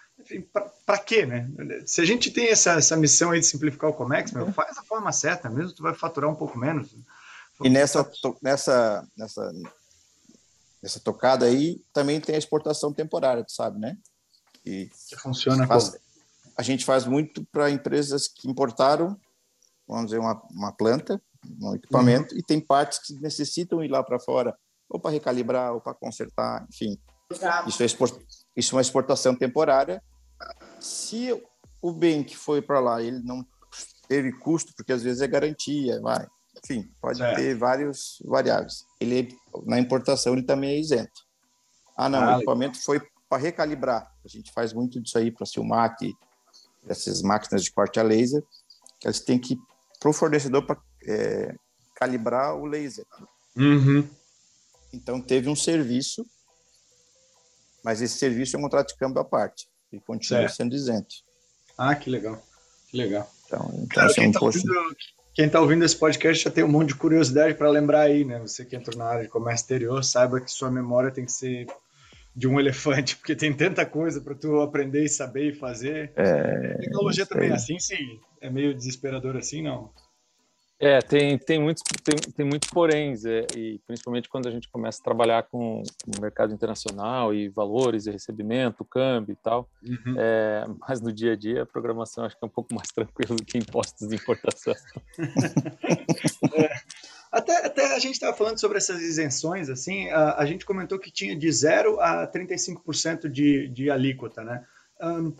[0.41, 1.49] para quê, né?
[1.87, 4.83] Se a gente tem essa, essa missão aí de simplificar o Comex, meu, faz da
[4.83, 6.95] forma certa, mesmo tu vai faturar um pouco menos.
[7.63, 8.09] E nessa,
[8.43, 9.53] nessa, nessa,
[10.83, 13.97] nessa tocada aí, também tem a exportação temporária, tu sabe, né?
[14.65, 16.01] E que funciona faz, como?
[16.57, 19.19] A gente faz muito para empresas que importaram,
[19.87, 21.21] vamos dizer, uma, uma planta,
[21.61, 22.41] um equipamento, uhum.
[22.41, 24.57] e tem partes que necessitam ir lá para fora,
[24.89, 26.99] ou para recalibrar, ou para consertar, enfim.
[27.67, 28.15] Isso é, export,
[28.55, 30.03] isso é uma exportação temporária
[30.83, 31.33] se
[31.81, 33.47] o bem que foi para lá ele não
[34.09, 36.27] teve custo, porque às vezes é garantia, vai,
[36.63, 37.37] enfim, pode certo.
[37.37, 38.85] ter vários variáveis.
[39.01, 41.27] Ele na importação ele também é isento.
[41.97, 42.85] Ah, não, ah, o equipamento legal.
[42.85, 44.13] foi para recalibrar.
[44.25, 46.13] A gente faz muito disso aí para Silmac,
[46.87, 48.43] essas máquinas de corte a laser,
[49.01, 49.57] que eles têm que
[49.99, 51.55] para o fornecedor para é,
[51.95, 53.07] calibrar o laser.
[53.57, 54.09] Uhum.
[54.93, 56.27] Então teve um serviço,
[57.85, 60.57] mas esse serviço é um contrato de câmbio à parte e continua certo.
[60.57, 61.15] sendo isento.
[61.77, 62.43] Ah, que legal.
[62.91, 63.31] Que legal.
[63.47, 64.97] Então, então Cara, quem está ouvindo,
[65.35, 68.39] quem tá ouvindo esse podcast já tem um monte de curiosidade para lembrar aí, né?
[68.41, 71.67] Você que entrou na área de comércio exterior, saiba que sua memória tem que ser
[72.35, 76.13] de um elefante, porque tem tanta coisa para tu aprender e saber e fazer.
[76.17, 78.21] É, tecnologia também é assim, sim.
[78.41, 79.91] É meio desesperador assim, não?
[80.83, 85.01] É, tem, tem muitos tem, tem muitos poréns, é, e principalmente quando a gente começa
[85.01, 89.71] a trabalhar com, o mercado internacional e valores e recebimento, câmbio e tal.
[89.81, 90.17] Uhum.
[90.19, 93.37] É, mas no dia a dia a programação acho que é um pouco mais tranquilo
[93.37, 94.75] do que impostos de importação.
[96.53, 96.71] é.
[97.31, 101.13] Até, até a gente estava falando sobre essas isenções, assim, a, a, gente comentou que
[101.13, 104.67] tinha de 0 a 35% de, de alíquota, né?
[105.01, 105.33] Um,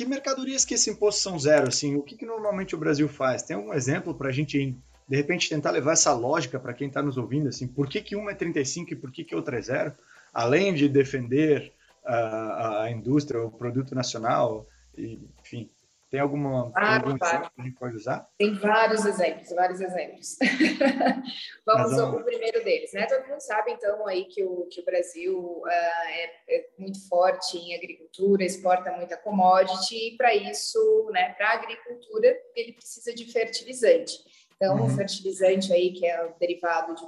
[0.00, 1.68] que mercadorias que esse imposto são zero?
[1.68, 3.42] Assim, o que, que normalmente o Brasil faz?
[3.42, 4.74] Tem algum exemplo para a gente
[5.06, 8.16] de repente tentar levar essa lógica para quem está nos ouvindo, assim, por que, que
[8.16, 9.92] uma é 35 e por que, que outra é zero?
[10.32, 15.68] Além de defender a, a indústria, o produto nacional, e, enfim,
[16.10, 17.50] tem alguma ah, algum claro.
[17.54, 18.28] que a gente pode usar?
[18.36, 20.36] Tem vários exemplos, vários exemplos.
[21.64, 23.06] Vamos ao primeiro deles, né?
[23.06, 27.56] Todo mundo sabe, então, aí que o, que o Brasil uh, é, é, muito forte
[27.56, 33.30] em agricultura, exporta muita commodity, e para isso, né, para a agricultura, ele precisa de
[33.32, 34.18] fertilizante.
[34.56, 34.86] Então, uhum.
[34.86, 37.04] o fertilizante aí, que é o derivado de,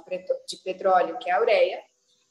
[0.47, 1.79] de petróleo, que é a ureia,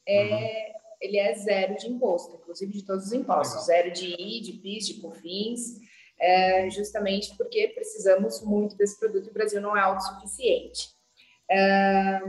[0.07, 0.97] é, uhum.
[1.01, 4.87] ele é zero de imposto, inclusive de todos os impostos, zero de I, de PIS,
[4.87, 5.92] de COFINS,
[6.23, 10.87] é, justamente porque precisamos muito desse produto e o Brasil não é autossuficiente.
[11.51, 12.21] É,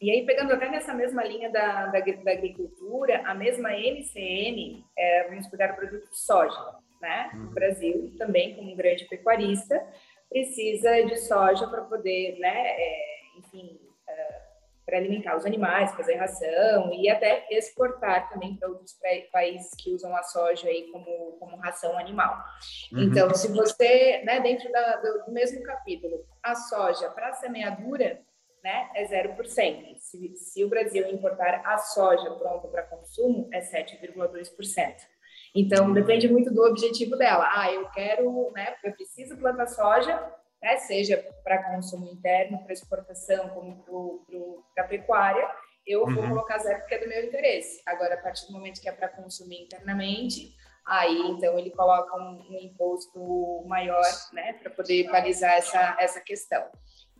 [0.00, 5.28] e aí, pegando até nessa mesma linha da, da, da agricultura, a mesma MCM, é,
[5.28, 6.60] vamos pegar o produto soja,
[7.00, 7.30] né?
[7.34, 7.46] O uhum.
[7.54, 9.80] Brasil, também como um grande pecuarista,
[10.28, 13.04] precisa de soja para poder, né, é,
[13.38, 13.78] enfim,
[14.92, 18.94] para alimentar os animais, fazer ração e até exportar também para outros
[19.32, 22.36] países que usam a soja aí como, como ração animal.
[22.92, 23.04] Uhum.
[23.04, 28.20] Então, se você, né, dentro da, do, mesmo capítulo, a soja para semeadura,
[28.62, 29.96] né, é 0%.
[29.96, 34.94] Se, se o Brasil importar a soja pronta para consumo, é 7,2%.
[35.54, 37.48] Então, depende muito do objetivo dela.
[37.50, 40.22] Ah, eu quero, né, eu preciso plantar soja,
[40.62, 44.24] né, seja para consumo interno, para exportação, como
[44.74, 45.50] para pecuária,
[45.86, 46.28] eu vou uhum.
[46.28, 47.82] colocar zero porque é do meu interesse.
[47.84, 50.54] Agora, a partir do momento que é para consumir internamente,
[50.86, 56.64] aí então ele coloca um, um imposto maior, né, para poder balizar essa, essa questão.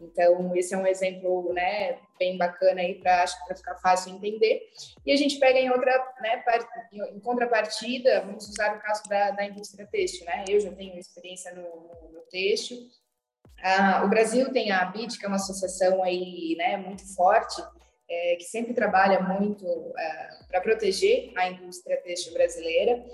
[0.00, 3.24] Então, esse é um exemplo, né, bem bacana aí para
[3.56, 4.60] ficar fácil entender.
[5.06, 6.42] E a gente pega em outra, né,
[6.92, 10.44] em contrapartida, vamos usar o caso da, da indústria têxtil, né?
[10.48, 12.78] Eu já tenho experiência no, no, no têxtil,
[13.62, 17.62] ah, o Brasil tem a ABIT, que é uma associação aí, né, muito forte,
[18.10, 19.64] é, que sempre trabalha muito
[19.96, 23.04] é, para proteger a indústria têxtil brasileira.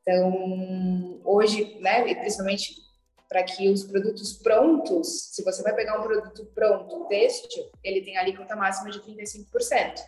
[0.00, 2.86] Então, hoje, né, principalmente
[3.28, 8.16] para que os produtos prontos, se você vai pegar um produto pronto, têxtil, ele tem
[8.16, 10.00] a alíquota máxima de 35%.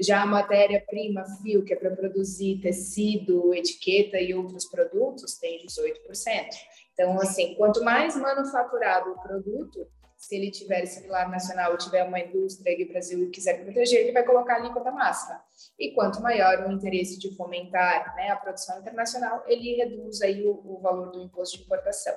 [0.00, 6.48] Já a matéria-prima fio, que é para produzir tecido, etiqueta e outros produtos, tem 18%.
[6.92, 9.86] Então, assim, quanto mais manufaturado o produto,
[10.22, 14.22] se ele tiver similar nacional, tiver uma indústria que o Brasil quiser proteger, ele vai
[14.22, 15.42] colocar a alíquota máxima.
[15.76, 20.52] E quanto maior o interesse de fomentar né, a produção internacional, ele reduz aí o,
[20.64, 22.14] o, valor do imposto de importação.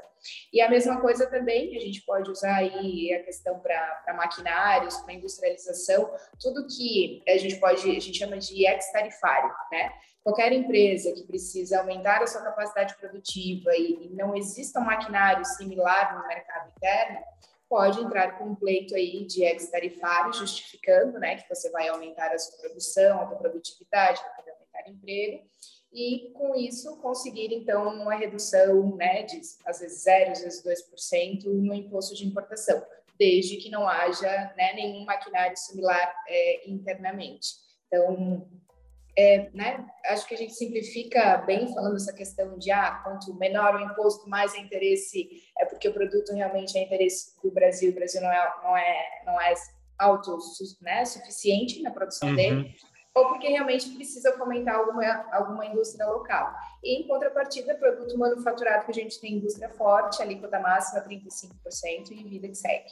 [0.54, 5.14] E a mesma coisa também, a gente pode usar aí a questão para maquinários, para
[5.14, 9.92] industrialização, tudo que a gente pode, a gente chama de ex-tarifário, né?
[10.26, 16.20] qualquer empresa que precisa aumentar a sua capacidade produtiva e, não exista um maquinário similar
[16.20, 17.20] no mercado interno,
[17.70, 22.38] pode entrar com um pleito aí de ex-tarifário, justificando né, que você vai aumentar a
[22.38, 25.44] sua produção, a sua produtividade, vai poder aumentar emprego,
[25.92, 31.46] e com isso conseguir, então, uma redução né, de, às vezes, 0, às vezes 2%
[31.46, 32.86] no imposto de importação,
[33.18, 37.48] desde que não haja né, nenhum maquinário similar é, internamente.
[37.88, 38.46] Então,
[39.18, 43.76] é, né, acho que a gente simplifica bem falando essa questão de ah, quanto menor
[43.76, 47.96] o imposto, mais é interesse, é porque o produto realmente é interesse do Brasil, o
[47.96, 49.54] Brasil não é, não é, não é
[49.98, 52.36] autossuficiente né, suficiente na produção uhum.
[52.36, 52.76] dele,
[53.14, 56.54] ou porque realmente precisa fomentar alguma, alguma indústria local.
[56.84, 62.24] E, em contrapartida, produto manufaturado que a gente tem indústria forte, alíquota máxima 35% e
[62.26, 62.92] vida que segue.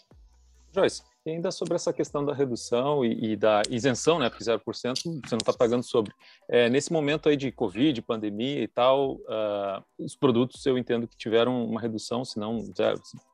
[0.72, 4.62] Joyce, e ainda sobre essa questão da redução e, e da isenção, né, porque 0%
[4.64, 6.14] você não está pagando sobre.
[6.50, 11.16] É, nesse momento aí de Covid, pandemia e tal, uh, os produtos eu entendo que
[11.16, 12.60] tiveram uma redução, se não,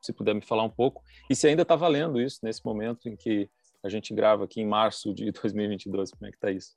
[0.00, 3.16] se puder me falar um pouco, e se ainda está valendo isso nesse momento em
[3.16, 3.50] que
[3.82, 6.74] a gente grava aqui em março de 2022, como é que está isso?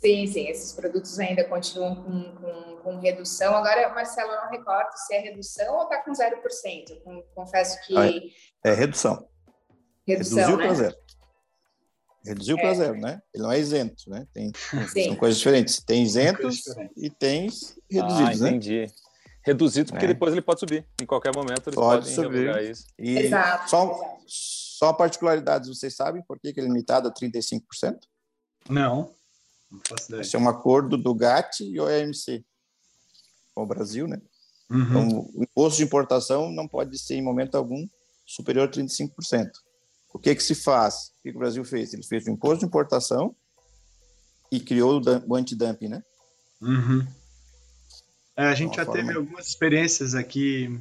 [0.00, 3.54] Sim, sim, esses produtos ainda continuam com, com, com, redução.
[3.54, 7.24] Agora, Marcelo, eu não recordo se é redução ou está com 0%.
[7.34, 7.94] Confesso que.
[8.64, 9.28] É, é redução.
[10.06, 10.64] Redução, Reduziu né?
[10.64, 10.96] para zero.
[12.24, 12.60] Reduziu é.
[12.60, 13.22] para zero, né?
[13.32, 14.26] Ele não é isento, né?
[14.32, 14.52] Tem,
[15.06, 15.80] são coisas diferentes.
[15.80, 16.64] Tem isentos
[16.96, 17.48] e tem
[17.90, 18.80] reduzidos, ah, entendi.
[18.82, 18.92] Né?
[19.42, 20.08] Reduzido porque é.
[20.08, 20.84] depois ele pode subir.
[21.00, 22.68] Em qualquer momento ele pode subir.
[22.68, 22.86] isso.
[22.98, 24.24] E exato, só, exato.
[24.26, 28.00] só particularidades, vocês sabem por que, que ele é limitado a 35%?
[28.68, 29.14] Não.
[30.10, 32.44] não Esse é um acordo do GATT e OMC
[33.54, 34.20] com o Brasil, né?
[34.68, 34.82] Uhum.
[34.82, 37.88] Então, o imposto de importação não pode ser, em momento algum,
[38.26, 39.50] superior a 35%.
[40.16, 41.12] O que que se faz?
[41.18, 41.92] O que, que o Brasil fez?
[41.92, 43.36] Ele fez o imposto de importação
[44.50, 44.98] e criou
[45.28, 46.02] o antidumping, né?
[46.62, 47.06] Uhum.
[48.34, 48.98] É, a gente já forma...
[48.98, 50.80] teve algumas experiências aqui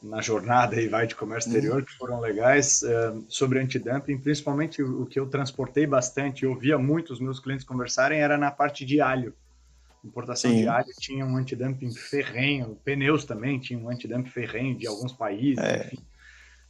[0.00, 1.56] na jornada e vai de comércio uhum.
[1.56, 6.46] exterior que foram legais uh, sobre antidumping, principalmente o, o que eu transportei bastante e
[6.46, 9.34] ouvia muito os meus clientes conversarem era na parte de alho.
[10.04, 10.58] Importação Sim.
[10.58, 15.58] de alho tinha um antidumping ferrenho, pneus também tinha um antidumping ferrenho de alguns países,
[15.58, 15.86] é.
[15.86, 15.98] enfim.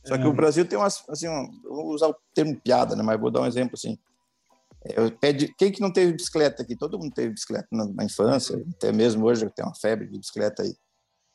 [0.04, 0.26] Só que é.
[0.26, 3.02] o Brasil tem umas, assim, um, vou usar o termo piada, né?
[3.02, 3.98] Mas vou dar um exemplo assim.
[4.84, 6.74] É, pede, quem que não teve bicicleta aqui?
[6.74, 10.62] Todo mundo teve bicicleta na, na infância, até mesmo hoje tem uma febre de bicicleta
[10.62, 10.74] aí.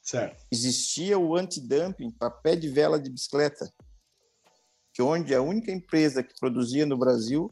[0.01, 0.43] Certo.
[0.51, 3.71] Existia o antidumping para pé de vela de bicicleta,
[4.93, 7.51] que onde a única empresa que produzia no Brasil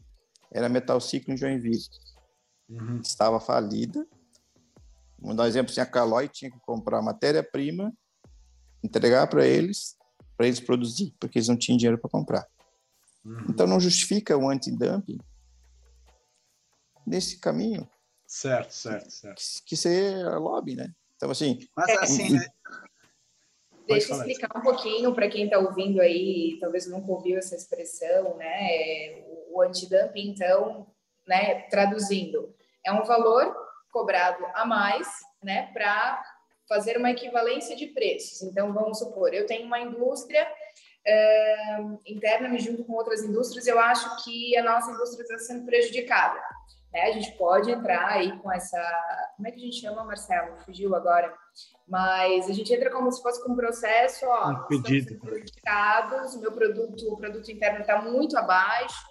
[0.52, 1.84] era a Metal Ciclo em Joinville.
[2.68, 3.00] Uhum.
[3.00, 4.06] Estava falida.
[5.18, 7.92] Vamos dar um exemplo assim, a Caloi tinha que comprar matéria-prima,
[8.82, 9.95] entregar para eles,
[10.36, 12.46] para eles produzir, porque eles não tinham dinheiro para comprar.
[13.24, 13.46] Uhum.
[13.48, 15.18] Então não justifica o antidumping
[17.06, 17.88] nesse caminho.
[18.26, 19.36] Certo, certo, certo.
[19.36, 20.92] Que, que ser lobby, né?
[21.16, 21.60] Então, assim.
[21.76, 22.46] Mas é, assim, né?
[23.86, 28.36] Deixa eu explicar um pouquinho para quem está ouvindo aí, talvez nunca ouviu essa expressão,
[28.36, 29.22] né?
[29.50, 30.86] O antidumping, então,
[31.26, 32.52] né, traduzindo,
[32.84, 33.54] é um valor
[33.90, 35.08] cobrado a mais,
[35.42, 36.22] né, para
[36.68, 38.42] fazer uma equivalência de preços.
[38.42, 40.46] Então, vamos supor, eu tenho uma indústria
[41.06, 46.40] uh, interna, junto com outras indústrias, eu acho que a nossa indústria está sendo prejudicada.
[46.92, 47.02] Né?
[47.02, 48.80] A gente pode entrar aí com essa.
[49.36, 50.56] Como é que a gente chama, Marcelo?
[50.64, 51.32] Fugiu agora.
[51.86, 55.18] Mas a gente entra como se fosse com um processo, ó, um pedido.
[55.20, 59.06] prejudicados, o meu produto, o produto interno está muito abaixo,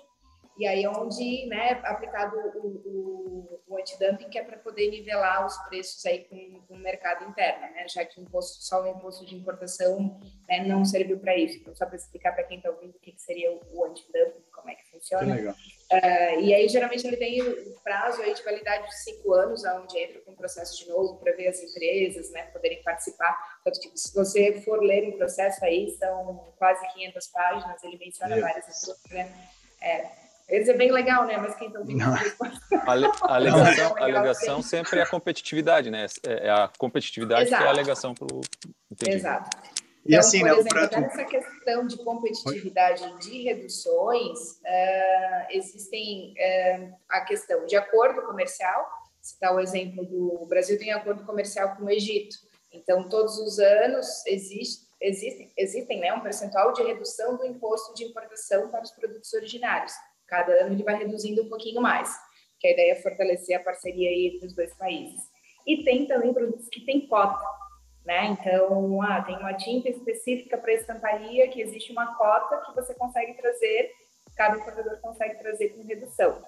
[0.57, 5.57] e aí onde, né, aplicado o, o, o antidumping, que é para poder nivelar os
[5.67, 9.25] preços aí com, com, o mercado interno, né, já que o imposto, só o imposto
[9.25, 11.57] de importação né, não serviu para isso.
[11.57, 14.43] Então, só para explicar para quem está ouvindo o que, que seria o, o antidumping,
[14.53, 15.25] como é que funciona.
[15.25, 15.55] Que legal.
[15.91, 19.99] Uh, e aí, geralmente, ele tem o prazo aí de validade de cinco anos, onde
[19.99, 23.59] entra com um processo de novo para ver as empresas né, poderem participar.
[23.63, 28.39] Tanto que, se você for ler o processo aí, são quase 500 páginas, ele menciona
[28.39, 29.49] várias empresas, né?
[29.81, 31.37] É, eles é bem legal, né?
[31.37, 32.03] Mas quem está ouvindo...
[32.03, 32.91] A,
[33.23, 36.05] a alegação, a alegação sempre é a competitividade, né?
[36.25, 37.61] É, é a competitividade Exato.
[37.61, 38.41] que é a alegação para o...
[39.07, 39.57] Exato.
[40.05, 46.33] E então, assim, por né, exemplo, até nessa questão de competitividade de reduções, uh, existem
[46.33, 48.87] uh, a questão de acordo comercial,
[49.19, 52.37] citar o exemplo do o Brasil tem acordo comercial com o Egito,
[52.71, 58.03] então todos os anos existe, existem, existem né, um percentual de redução do imposto de
[58.03, 59.93] importação para os produtos originários.
[60.27, 62.15] Cada ano ele vai reduzindo um pouquinho mais,
[62.59, 65.21] que a ideia é fortalecer a parceria entre os dois países.
[65.65, 67.45] E tem também produtos que têm cota,
[68.05, 68.25] né?
[68.27, 73.33] Então, ah, tem uma tinta específica para estamparia que existe uma cota que você consegue
[73.33, 73.91] trazer,
[74.35, 76.41] cada importador consegue trazer com redução.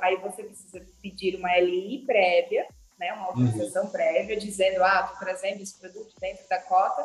[0.00, 2.66] Aí você precisa pedir uma LI prévia,
[2.98, 3.90] né, uma autorização uhum.
[3.90, 7.04] prévia, dizendo, ah, estou trazendo esse produto dentro da cota,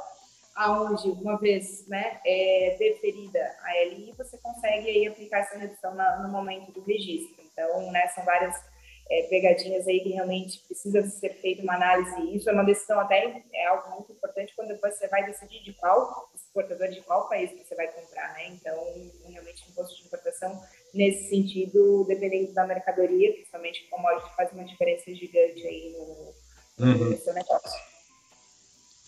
[0.55, 6.19] aonde uma vez né, é deferida a LI, você consegue aí aplicar essa redução na,
[6.19, 7.43] no momento do registro.
[7.51, 8.55] Então, né, são várias
[9.09, 12.35] é, pegadinhas aí que realmente precisa ser feita uma análise.
[12.35, 15.73] Isso é uma decisão até é algo muito importante quando depois você vai decidir de
[15.73, 18.47] qual exportador de qual país você vai comprar, né?
[18.49, 18.75] Então,
[19.27, 20.61] realmente, imposto de importação
[20.93, 27.17] nesse sentido, dependendo da mercadoria, principalmente commodity, faz uma diferença gigante aí no, no uhum.
[27.17, 27.88] seu negócio.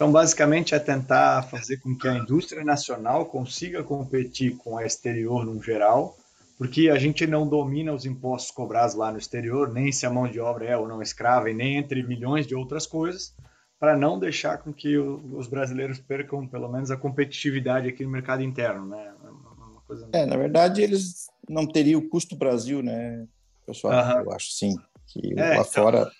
[0.01, 5.45] Então, basicamente, é tentar fazer com que a indústria nacional consiga competir com a exterior
[5.45, 6.17] no geral,
[6.57, 10.27] porque a gente não domina os impostos cobrados lá no exterior, nem se a mão
[10.27, 13.35] de obra é ou não escrava, e nem entre milhões de outras coisas,
[13.79, 18.41] para não deixar com que os brasileiros percam, pelo menos, a competitividade aqui no mercado
[18.41, 19.13] interno, né?
[19.23, 20.09] É coisa...
[20.13, 23.27] É, na verdade, eles não teriam o custo Brasil, né,
[23.67, 23.93] pessoal?
[24.23, 25.65] Eu acho sim, que é, lá então...
[25.65, 26.11] fora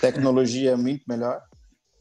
[0.00, 1.49] tecnologia é muito melhor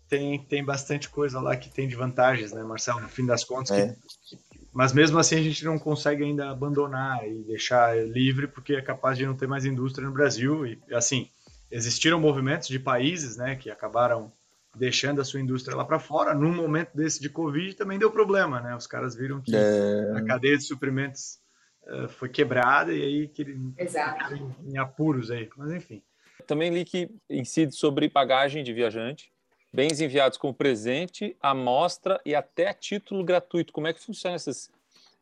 [0.10, 3.00] tem, tem bastante coisa lá que tem de vantagens, né, Marcelo?
[3.00, 3.72] No fim das contas.
[3.72, 3.96] É.
[4.28, 4.40] Que,
[4.74, 9.18] mas mesmo assim a gente não consegue ainda abandonar e deixar livre porque é capaz
[9.18, 10.66] de não ter mais indústria no Brasil.
[10.66, 11.30] E assim,
[11.72, 14.32] existiram movimentos de países né, que acabaram
[14.76, 16.34] deixando a sua indústria lá para fora.
[16.34, 18.76] Num momento desse de Covid também deu problema, né?
[18.76, 20.14] Os caras viram que é...
[20.16, 21.40] a cadeia de suprimentos
[21.88, 23.46] uh, foi quebrada e aí que
[23.78, 24.56] Exato.
[24.64, 25.50] em apuros aí.
[25.56, 26.02] Mas enfim.
[26.48, 29.32] Também li que incide sobre bagagem de viajante
[29.72, 33.72] bens enviados como presente, amostra e até título gratuito.
[33.72, 34.70] Como é que funciona esses,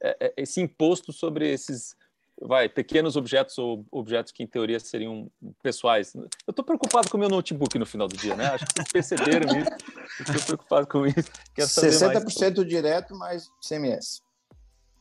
[0.01, 1.95] é, é, esse imposto sobre esses
[2.41, 5.29] vai, pequenos objetos ou objetos que em teoria seriam
[5.61, 6.15] pessoais?
[6.15, 8.47] Eu estou preocupado com o meu notebook no final do dia, né?
[8.47, 9.71] Acho que vocês perceberam isso.
[10.21, 11.31] Estou preocupado com isso.
[11.53, 14.21] Quero 60% direto mais CMS.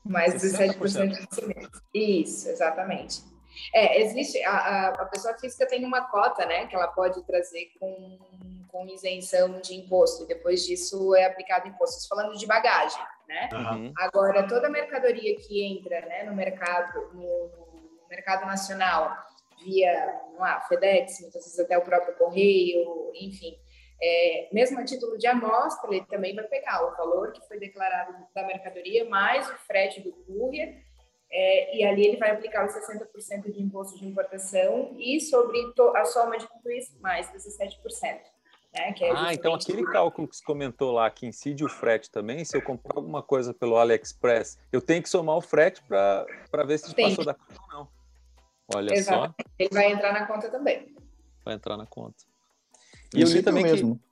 [0.04, 1.70] Mais 17% de CMS.
[1.94, 3.35] Isso, exatamente.
[3.74, 7.70] É, existe, a, a, a, pessoa física tem uma cota, né, que ela pode trazer
[7.78, 8.18] com
[8.76, 12.06] com isenção de imposto, e depois disso é aplicado imposto.
[12.06, 13.48] Falando de bagagem, né?
[13.52, 13.92] Uhum.
[13.96, 19.16] Agora, toda mercadoria que entra né, no mercado, no, no mercado nacional,
[19.64, 23.56] via lá, FedEx, muitas vezes até o próprio correio, enfim,
[24.02, 28.14] é, mesmo a título de amostra, ele também vai pegar o valor que foi declarado
[28.34, 30.82] da mercadoria mais o frete do courier,
[31.30, 35.58] é, e ali ele vai aplicar os 60% de imposto de importação e sobre
[35.96, 38.20] a soma de tudo isso, mais 17%.
[38.74, 42.44] Né, é ah, então aquele cálculo que você comentou lá, que incide o frete também,
[42.44, 46.78] se eu comprar alguma coisa pelo AliExpress, eu tenho que somar o frete para ver
[46.78, 47.88] se passou da conta ou não.
[48.74, 49.34] Olha Exatamente.
[49.38, 49.50] só.
[49.58, 50.94] Ele vai entrar na conta também.
[51.44, 52.24] Vai entrar na conta.
[53.14, 53.96] E eu li também mesmo.
[53.96, 54.02] que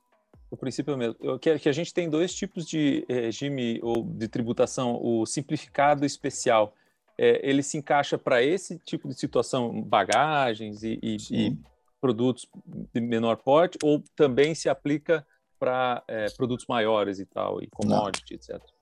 [0.50, 1.38] o princípio é o mesmo.
[1.38, 6.06] Que, que a gente tem dois tipos de regime ou de tributação, o simplificado e
[6.06, 6.74] especial.
[7.16, 11.58] É, ele se encaixa para esse tipo de situação, bagagens e, e, e,
[12.00, 12.46] produtos
[12.92, 15.26] de menor porte, ou também se aplica
[15.58, 18.56] para é, produtos maiores e tal, e commodity, Não.
[18.56, 18.74] etc.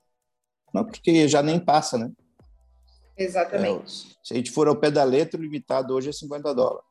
[0.73, 2.11] Não, porque já nem passa, né?
[3.15, 4.07] Exatamente.
[4.11, 6.85] É, se a gente for ao pé da letra, o limitado hoje é 50 dólares.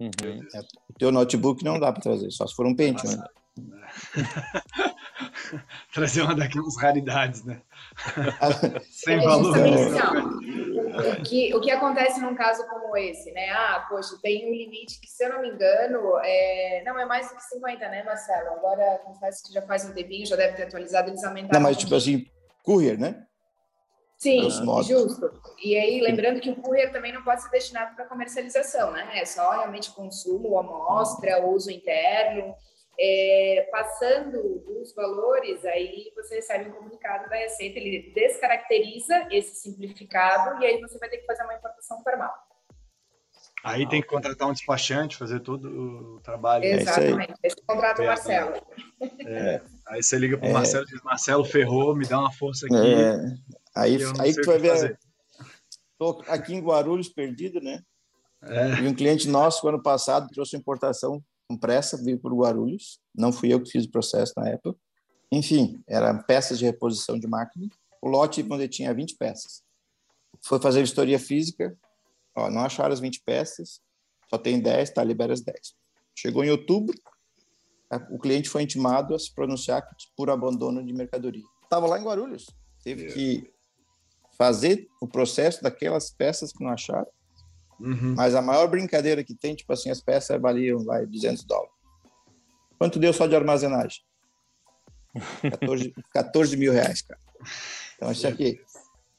[0.00, 0.10] Uhum.
[0.54, 0.60] É,
[0.90, 3.10] o teu notebook não dá para trazer, só se for um Pentium.
[3.10, 3.26] Né?
[5.92, 7.62] Trazer uma daquelas raridades, né?
[8.90, 9.56] Sem valor.
[9.56, 13.50] É, o, que, o que acontece num caso como esse, né?
[13.50, 16.82] Ah, poxa, tem um limite que, se eu não me engano, é...
[16.84, 18.50] não é mais do que 50, né, Marcelo?
[18.50, 21.60] Agora, confesso que já faz um tempinho, já deve ter atualizado, eles aumentaram.
[21.60, 22.26] Não, mas tipo assim,
[22.62, 23.26] courier, né?
[24.18, 24.48] Sim,
[24.82, 25.30] justo.
[25.62, 29.10] E aí, lembrando que o courier também não pode ser destinado para comercialização, né?
[29.14, 32.54] É só realmente consumo, amostra, uso interno.
[32.98, 40.62] É, passando os valores, aí você recebe um comunicado da Receita, ele descaracteriza esse simplificado
[40.62, 42.32] e aí você vai ter que fazer uma importação formal.
[43.62, 46.64] Aí tem que contratar um despachante, fazer todo o trabalho.
[46.64, 47.34] Exatamente.
[47.42, 48.54] É Esse contrato o Marcelo.
[49.26, 49.60] É.
[49.88, 50.52] Aí você liga para o é.
[50.52, 52.76] Marcelo e diz, Marcelo, ferrou, me dá uma força aqui.
[52.76, 53.16] É.
[53.74, 54.98] Aí, aí tu vai ver.
[55.90, 57.82] Estou aqui em Guarulhos perdido, né?
[58.42, 58.82] É.
[58.82, 63.00] E um cliente nosso, ano passado, trouxe importação com pressa, veio por Guarulhos.
[63.14, 64.78] Não fui eu que fiz o processo na época.
[65.30, 67.68] Enfim, eram peças de reposição de máquina.
[68.00, 69.62] O lote, onde tinha 20 peças.
[70.42, 71.76] Foi fazer vistoria física.
[72.34, 73.80] Ó, não acharam as 20 peças.
[74.28, 75.02] Só tem 10, tá?
[75.02, 75.74] Libera as 10.
[76.14, 76.96] Chegou em outubro,
[78.10, 79.86] o cliente foi intimado a se pronunciar
[80.16, 81.44] por abandono de mercadoria.
[81.62, 82.46] Estava lá em Guarulhos.
[82.82, 83.52] Teve que
[84.36, 87.06] fazer o processo daquelas peças que não acharam.
[87.80, 88.14] Uhum.
[88.16, 91.72] Mas a maior brincadeira que tem, tipo assim, as peças valiam vai, 200 dólares.
[92.78, 94.00] Quanto deu só de armazenagem?
[95.50, 97.20] 14, 14 mil reais, cara.
[97.96, 98.60] Então, isso aqui.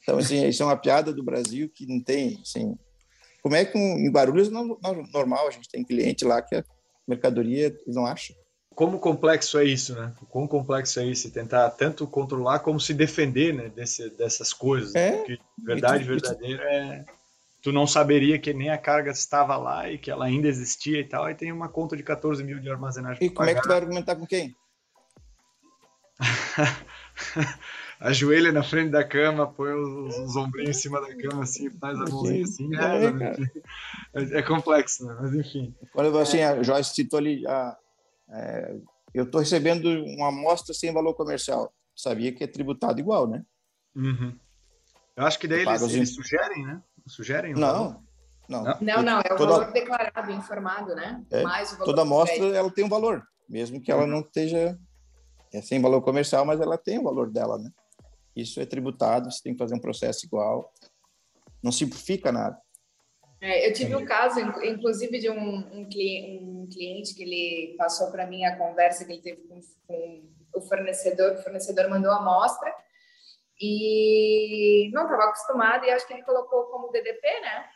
[0.03, 2.77] Então, assim, isso é uma piada do Brasil que não tem, assim...
[3.41, 6.55] Como é que um, em Barulhos, não, não, normal, a gente tem cliente lá que
[6.55, 6.63] a
[7.07, 8.33] mercadoria não acha
[8.77, 10.13] como complexo é isso, né?
[10.21, 14.93] O quão complexo é isso, tentar tanto controlar como se defender, né, desse, dessas coisas.
[14.93, 15.17] É?
[15.17, 17.05] Porque verdade tu, verdadeira é
[17.67, 21.03] tu não saberia que nem a carga estava lá e que ela ainda existia e
[21.03, 23.21] tal, aí tem uma conta de 14 mil de armazenagem.
[23.21, 23.51] E como pagar.
[23.51, 24.55] é que tu vai argumentar com quem?
[27.99, 31.99] ajoelha na frente da cama, põe os, os ombrinhos em cima da cama, assim, faz
[31.99, 33.35] a mãozinha assim, é, né?
[34.13, 35.17] é, é, complexo, né?
[35.19, 35.75] Mas enfim.
[35.91, 37.77] Quando assim, a Joyce citou ali a
[38.29, 38.77] é,
[39.13, 41.73] eu estou recebendo uma amostra sem valor comercial.
[41.93, 43.43] Sabia que é tributado igual, né?
[43.93, 44.33] Uhum.
[45.17, 46.81] Eu acho que daí eles, eles, sugerem, né?
[47.07, 48.03] Sugerem não,
[48.49, 48.77] não, não.
[48.81, 51.23] Não, não, é o toda, valor declarado, informado, né?
[51.31, 54.07] É, Mais o valor toda amostra ela tem um valor, mesmo que ela uhum.
[54.07, 54.77] não esteja
[55.53, 57.69] é sem valor comercial, mas ela tem o valor dela, né?
[58.35, 60.71] Isso é tributado, você tem que fazer um processo igual.
[61.63, 62.57] Não simplifica nada.
[63.41, 68.11] É, eu tive um caso, inclusive, de um, um, cliente, um cliente, que ele passou
[68.11, 71.33] para mim a conversa que ele teve com, com, o fornecedor.
[71.33, 72.73] O fornecedor mandou a amostra
[73.59, 77.69] e não estava acostumado e acho que ele colocou como DDP, né?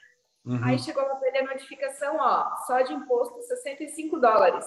[0.46, 0.60] Uhum.
[0.64, 4.66] Aí chegou para ele a notificação, ó, só de imposto 65 dólares.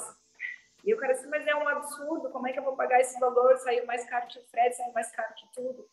[0.85, 3.19] E o cara disse, mas é um absurdo, como é que eu vou pagar esse
[3.19, 3.57] valor?
[3.59, 5.89] Saiu mais caro que o frete, saiu mais caro que tudo.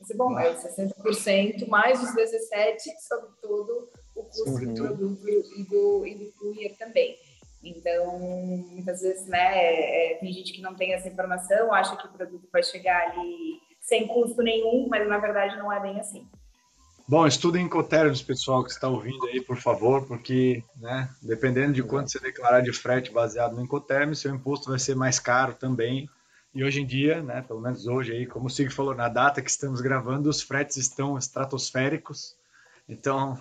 [0.00, 4.74] Disse, bom, é 60% mais os 17% sobre tudo o custo uhum.
[4.74, 7.18] do produto e do, e do courier também.
[7.62, 12.06] Então, muitas vezes, né, é, é, tem gente que não tem essa informação, acha que
[12.06, 16.26] o produto vai chegar ali sem custo nenhum, mas na verdade não é bem assim.
[17.06, 22.10] Bom, estudem Incoterms, pessoal que está ouvindo aí, por favor, porque, né, dependendo de quanto
[22.10, 26.08] você declarar de frete baseado no Incoterms, seu imposto vai ser mais caro também.
[26.54, 29.42] E hoje em dia, né, pelo menos hoje aí, como o Sig falou, na data
[29.42, 32.34] que estamos gravando, os fretes estão estratosféricos.
[32.88, 33.38] Então,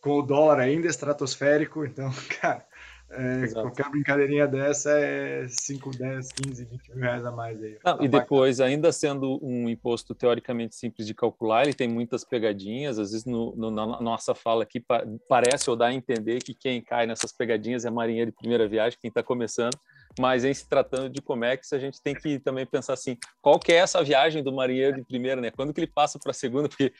[0.00, 2.10] com o dólar ainda estratosférico, então,
[2.40, 2.64] cara,
[3.10, 7.62] É, qualquer brincadeirinha dessa é 5, 10, 15, 20 mil reais a mais.
[7.62, 7.78] Aí.
[7.84, 12.98] Não, e depois, ainda sendo um imposto teoricamente simples de calcular, ele tem muitas pegadinhas.
[12.98, 16.54] Às vezes, no, no, na nossa fala aqui, pa, parece ou dá a entender que
[16.54, 19.78] quem cai nessas pegadinhas é marinheiro de primeira viagem, quem está começando
[20.18, 23.72] mas em se tratando de Comex, a gente tem que também pensar assim, qual que
[23.72, 25.50] é essa viagem do marinheiro de primeira, né?
[25.50, 26.68] Quando que ele passa para a segunda?
[26.68, 26.92] Porque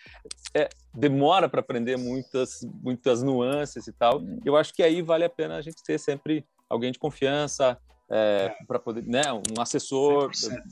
[0.53, 4.21] é, demora para aprender muitas, muitas nuances e tal.
[4.45, 7.79] Eu acho que aí vale a pena a gente ter sempre alguém de confiança,
[8.11, 9.23] é, para poder, né?
[9.33, 10.63] Um assessor, 100%.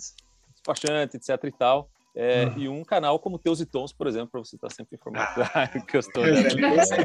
[0.54, 1.88] despachante, etc e tal.
[2.14, 2.58] É, uhum.
[2.58, 5.66] E um canal como Teus e Tons, por exemplo, para você estar sempre informado ah,
[5.80, 6.22] que eu estou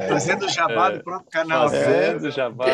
[0.10, 1.70] fazendo jabá do próprio canal.
[1.70, 2.66] Fazendo jabá.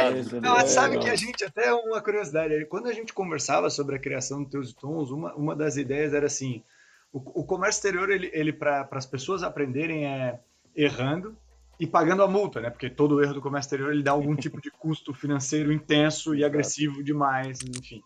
[0.41, 4.43] Não, sabe que a gente, até uma curiosidade, quando a gente conversava sobre a criação
[4.43, 6.63] do Teus e Tons, uma, uma das ideias era assim:
[7.11, 10.39] o, o comércio exterior, ele, ele para as pessoas aprenderem é
[10.75, 11.37] errando
[11.79, 12.71] e pagando a multa, né?
[12.71, 16.43] Porque todo erro do comércio exterior ele dá algum tipo de custo financeiro intenso e
[16.43, 18.01] agressivo demais, enfim.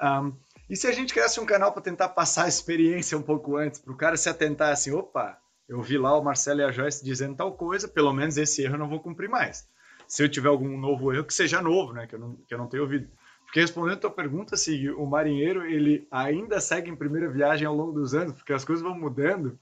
[0.00, 0.32] Um,
[0.72, 3.78] e se a gente criasse um canal para tentar passar a experiência um pouco antes,
[3.78, 7.04] para o cara se atentar assim, opa, eu vi lá o Marcelo e a Joyce
[7.04, 9.68] dizendo tal coisa, pelo menos esse erro eu não vou cumprir mais.
[10.08, 12.06] Se eu tiver algum novo erro, que seja novo, né?
[12.06, 13.06] Que eu não, que eu não tenha ouvido.
[13.44, 17.74] Porque respondendo a tua pergunta, se o marinheiro ele ainda segue em primeira viagem ao
[17.74, 19.58] longo dos anos, porque as coisas vão mudando,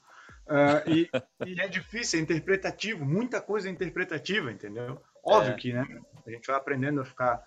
[0.46, 1.10] uh, e,
[1.44, 5.02] e, é difícil, é interpretativo, muita coisa é interpretativa, entendeu?
[5.24, 5.56] Óbvio é.
[5.56, 5.84] que, né?
[6.24, 7.42] A gente vai aprendendo a ficar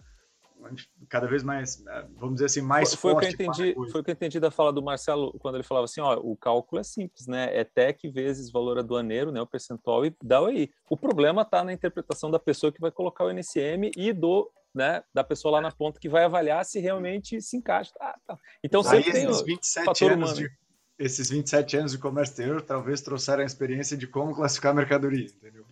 [1.09, 3.25] cada vez mais, eh, vamos dizer assim, mais foi, forte.
[3.25, 5.55] Foi o que eu entendi, foi o que eu entendi da fala do Marcelo quando
[5.55, 7.55] ele falava assim, ó, o cálculo é simples, né?
[7.55, 10.69] É TEC vezes valor aduaneiro, né, o percentual e dá aí.
[10.89, 15.03] O problema está na interpretação da pessoa que vai colocar o NCM e do né,
[15.13, 17.91] da pessoa lá na ponta que vai avaliar se realmente se encaixa.
[17.99, 18.39] Ah, tá.
[18.63, 20.49] Então sempre tem o 27 anos de,
[20.97, 25.65] esses 27 anos de comércio exterior talvez trouxeram a experiência de como classificar mercadoria, entendeu?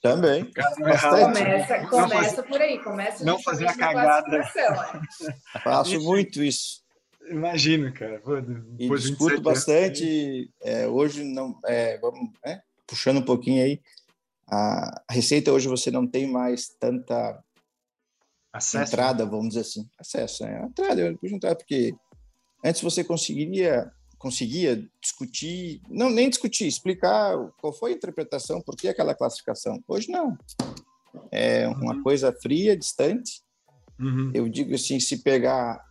[0.00, 0.48] Também.
[0.76, 4.42] Começa, começa por aí, começa não fazer a cagada.
[5.62, 6.82] Faço muito isso.
[7.28, 8.20] Imagino, cara.
[8.20, 8.38] Pô,
[8.78, 10.50] e discuto bastante.
[10.62, 13.80] É, hoje não, é, vamos, né, puxando um pouquinho aí.
[14.50, 17.42] A, receita hoje você não tem mais tanta
[18.52, 18.92] Acesso.
[18.92, 20.64] entrada, vamos dizer assim, acesso, né?
[20.64, 21.94] Entrada, eu entrada porque
[22.64, 28.88] antes você conseguiria conseguia discutir, não nem discutir, explicar qual foi a interpretação, por que
[28.88, 29.82] aquela classificação.
[29.86, 30.36] Hoje não.
[31.30, 32.02] É uma uhum.
[32.02, 33.42] coisa fria, distante.
[33.98, 34.30] Uhum.
[34.34, 35.84] Eu digo assim, se pegar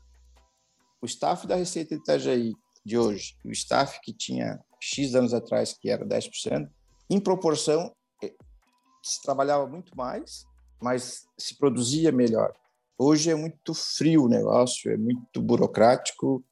[1.01, 2.53] o staff da Receita de Itajaí
[2.85, 6.69] de hoje, o staff que tinha X anos atrás, que era 10%,
[7.09, 8.33] em proporção, eh,
[9.03, 10.45] se trabalhava muito mais,
[10.81, 12.53] mas se produzia melhor.
[12.97, 16.43] Hoje é muito frio o negócio, é muito burocrático,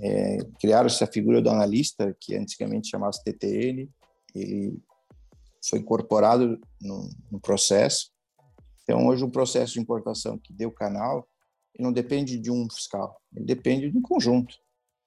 [0.00, 3.90] é, criaram essa figura do analista, que antigamente chamava TTN,
[4.34, 4.78] ele
[5.68, 8.10] foi incorporado no, no, processo.
[8.82, 11.26] Então, hoje, o processo de importação que deu canal,
[11.74, 14.60] ele não depende de um fiscal, ele depende de um conjunto, de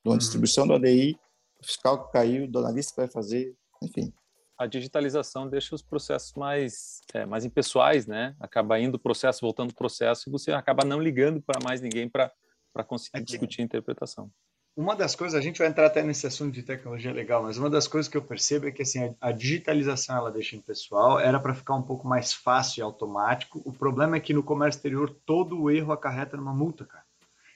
[0.05, 0.17] uma uhum.
[0.17, 1.17] distribuição do ADI,
[1.63, 4.11] fiscal que caiu, o analista que vai fazer, enfim.
[4.57, 8.35] A digitalização deixa os processos mais, é, mais impessoais, né?
[8.41, 12.09] Acaba indo o processo, voltando o processo, e você acaba não ligando para mais ninguém
[12.09, 12.33] para
[12.85, 13.25] conseguir Aqui.
[13.25, 14.29] discutir a interpretação
[14.79, 17.69] uma das coisas, a gente vai entrar até nesse assunto de tecnologia legal, mas uma
[17.69, 21.37] das coisas que eu percebo é que assim, a, digitalização ela deixa em pessoal, era
[21.37, 23.61] para ficar um pouco mais fácil e automático.
[23.65, 27.03] O problema é que no comércio exterior todo o erro acarreta numa multa, cara.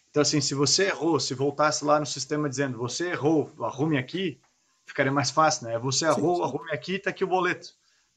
[0.09, 4.41] Então assim, se você errou, se voltasse lá no sistema dizendo você errou, arrume aqui,
[4.85, 5.79] ficaria mais fácil, né?
[5.79, 6.47] Você errou, sim, sim.
[6.49, 7.69] arrume aqui, tá aqui o boleto.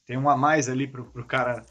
[0.05, 1.65] Tem um a mais ali para o cara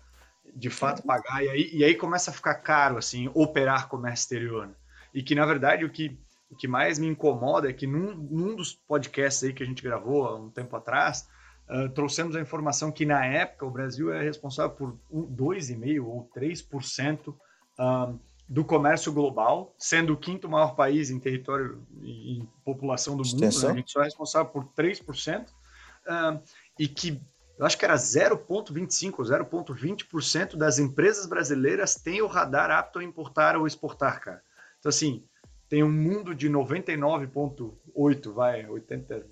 [0.56, 4.68] de fato pagar e aí, e aí começa a ficar caro assim operar comércio exterior.
[4.68, 4.74] Né?
[5.14, 6.18] E que na verdade o que
[6.56, 9.84] o que mais me incomoda é que num, num dos podcasts aí que a gente
[9.84, 11.28] gravou há um tempo atrás,
[11.70, 17.28] uh, trouxemos a informação que na época o Brasil é responsável por 2,5% ou 3%
[17.28, 23.24] uh, do comércio global, sendo o quinto maior país em território e em população do
[23.24, 23.48] mundo, né?
[23.48, 26.42] a gente só é responsável por 3%, uh,
[26.80, 27.22] e que
[27.58, 33.04] eu acho que era 0,25% ou 0,20% das empresas brasileiras têm o radar apto a
[33.04, 34.42] importar ou exportar, cara.
[34.80, 35.24] Então, assim,
[35.68, 39.26] tem um mundo de 99,8, vai, 80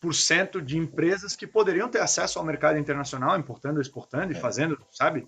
[0.00, 4.38] por cento de empresas que poderiam ter acesso ao mercado internacional, importando, exportando e é.
[4.38, 5.26] fazendo, sabe,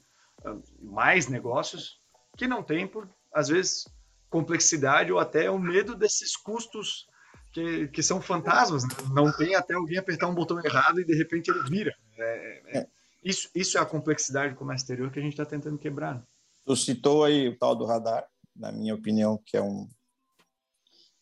[0.83, 1.99] mais negócios
[2.37, 3.87] que não tem por às vezes
[4.29, 7.07] complexidade ou até o medo desses custos
[7.53, 8.85] que, que são fantasmas.
[8.85, 8.91] Né?
[9.15, 11.95] Não tem até alguém apertar um botão errado e de repente ele vira.
[12.19, 12.87] É, é, é.
[13.25, 16.17] isso, isso é a complexidade do comércio exterior que a gente está tentando quebrar.
[16.17, 16.23] Né?
[16.67, 19.89] Tu citou aí o tal do radar, na minha opinião, que é um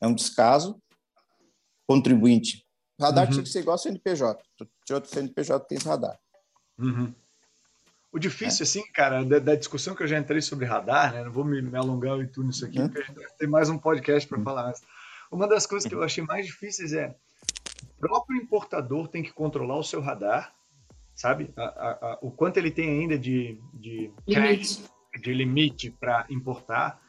[0.00, 0.80] é um descaso.
[1.86, 2.64] Contribuinte.
[3.00, 3.30] Radar uhum.
[3.32, 4.42] tinha que ser igual ao CNPJ.
[4.84, 6.18] Tinha outro CNPJ que tem radar.
[6.78, 7.14] Uhum.
[8.12, 8.62] O difícil, é.
[8.62, 11.24] assim, cara, da, da, discussão que eu já entrei sobre radar, né?
[11.24, 12.88] Não vou me, me alongar muito nisso aqui, uhum.
[12.88, 14.44] porque a gente vai ter mais um podcast para uhum.
[14.44, 14.66] falar.
[14.68, 14.82] Mas
[15.32, 17.16] uma das coisas que eu achei mais difíceis é
[17.82, 20.54] o próprio importador tem que controlar o seu radar,
[21.12, 21.52] sabe?
[21.56, 24.84] A, a, a, o quanto ele tem ainda de, de limite,
[25.20, 27.02] de limite para importar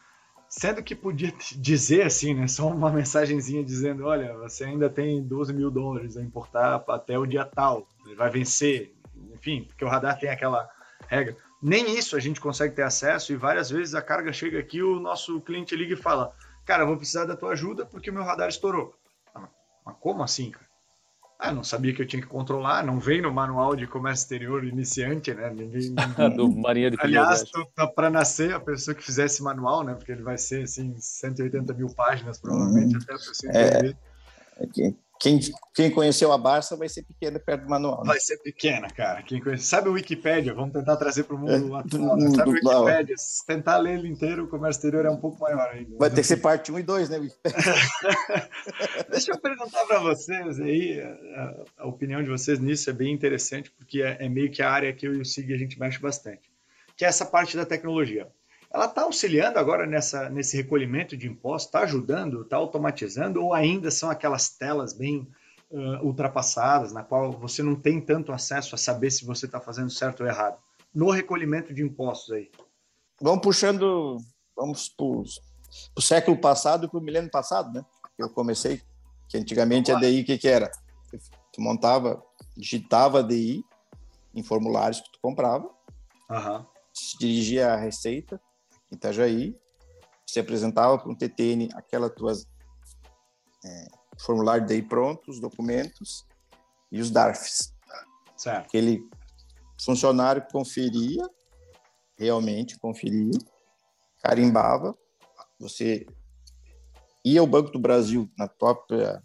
[0.58, 2.48] Sendo que podia dizer assim, né?
[2.48, 7.26] Só uma mensagenzinha dizendo: olha, você ainda tem 12 mil dólares a importar até o
[7.26, 8.96] dia tal, vai vencer.
[9.34, 10.70] Enfim, porque o radar tem aquela
[11.08, 11.36] regra.
[11.62, 15.00] Nem isso a gente consegue ter acesso e várias vezes a carga chega aqui, o
[15.00, 16.34] nosso cliente liga e fala:
[16.66, 18.94] Cara, vou precisar da tua ajuda porque o meu radar estourou.
[19.34, 19.50] Ah,
[19.86, 20.66] mas como assim, cara?
[21.38, 24.64] Ah, não sabia que eu tinha que controlar, não vem no manual de comércio exterior
[24.64, 25.50] iniciante, né?
[25.54, 25.94] Ninguém.
[26.36, 27.44] Do Marinha de Aliás,
[27.76, 29.94] tá para nascer a pessoa que fizesse manual, né?
[29.94, 33.98] Porque ele vai ser assim 180 mil páginas, provavelmente, hum, até a pessoa entender.
[34.58, 34.94] É, é
[35.26, 35.40] quem,
[35.74, 38.02] quem conheceu a Barça vai ser pequena perto do manual.
[38.02, 38.10] Né?
[38.10, 39.24] Vai ser pequena, cara.
[39.24, 39.64] Quem conhece...
[39.64, 40.54] Sabe o Wikipedia?
[40.54, 42.16] Vamos tentar trazer para o mundo é, atual.
[42.16, 42.30] Né?
[42.30, 43.18] Sabe o Wikipedia?
[43.18, 45.98] Se tentar ler ele inteiro, o comércio exterior é um pouco maior ainda.
[45.98, 47.28] Vai ter que ser parte 1 e 2, né,
[49.10, 53.72] Deixa eu perguntar para vocês aí, a, a, opinião de vocês nisso é bem interessante,
[53.72, 55.98] porque é, é meio que a área que eu e o Sig a gente mexe
[55.98, 56.52] bastante.
[56.96, 58.28] Que é essa parte da tecnologia
[58.76, 63.90] ela está auxiliando agora nessa, nesse recolhimento de impostos, está ajudando, está automatizando, ou ainda
[63.90, 65.26] são aquelas telas bem
[65.72, 69.90] uh, ultrapassadas, na qual você não tem tanto acesso a saber se você está fazendo
[69.90, 70.58] certo ou errado?
[70.94, 72.52] No recolhimento de impostos aí.
[73.22, 74.18] Vamos puxando,
[74.54, 77.86] vamos para o século passado e para o milênio passado, né?
[78.18, 78.82] Eu comecei,
[79.30, 80.70] que antigamente a DI, o que, que era?
[81.54, 82.22] Tu montava,
[82.58, 83.64] digitava a DI
[84.34, 85.70] em formulários que tu comprava,
[86.30, 86.66] uhum.
[86.94, 88.38] se dirigia à Receita,
[88.92, 89.58] Itajaí,
[90.26, 92.48] se apresentava para um TTN aquela tuas
[93.64, 93.88] é,
[94.20, 96.26] formulário daí pronto, os documentos
[96.92, 97.74] e os DARFs.
[98.36, 98.66] Certo.
[98.66, 99.08] Aquele
[99.82, 101.24] funcionário conferia,
[102.18, 103.38] realmente conferia,
[104.24, 104.98] carimbava,
[105.60, 106.06] você
[107.24, 109.22] ia ao Banco do Brasil na própria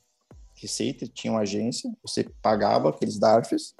[0.54, 3.74] Receita, tinha uma agência, você pagava aqueles DARFs,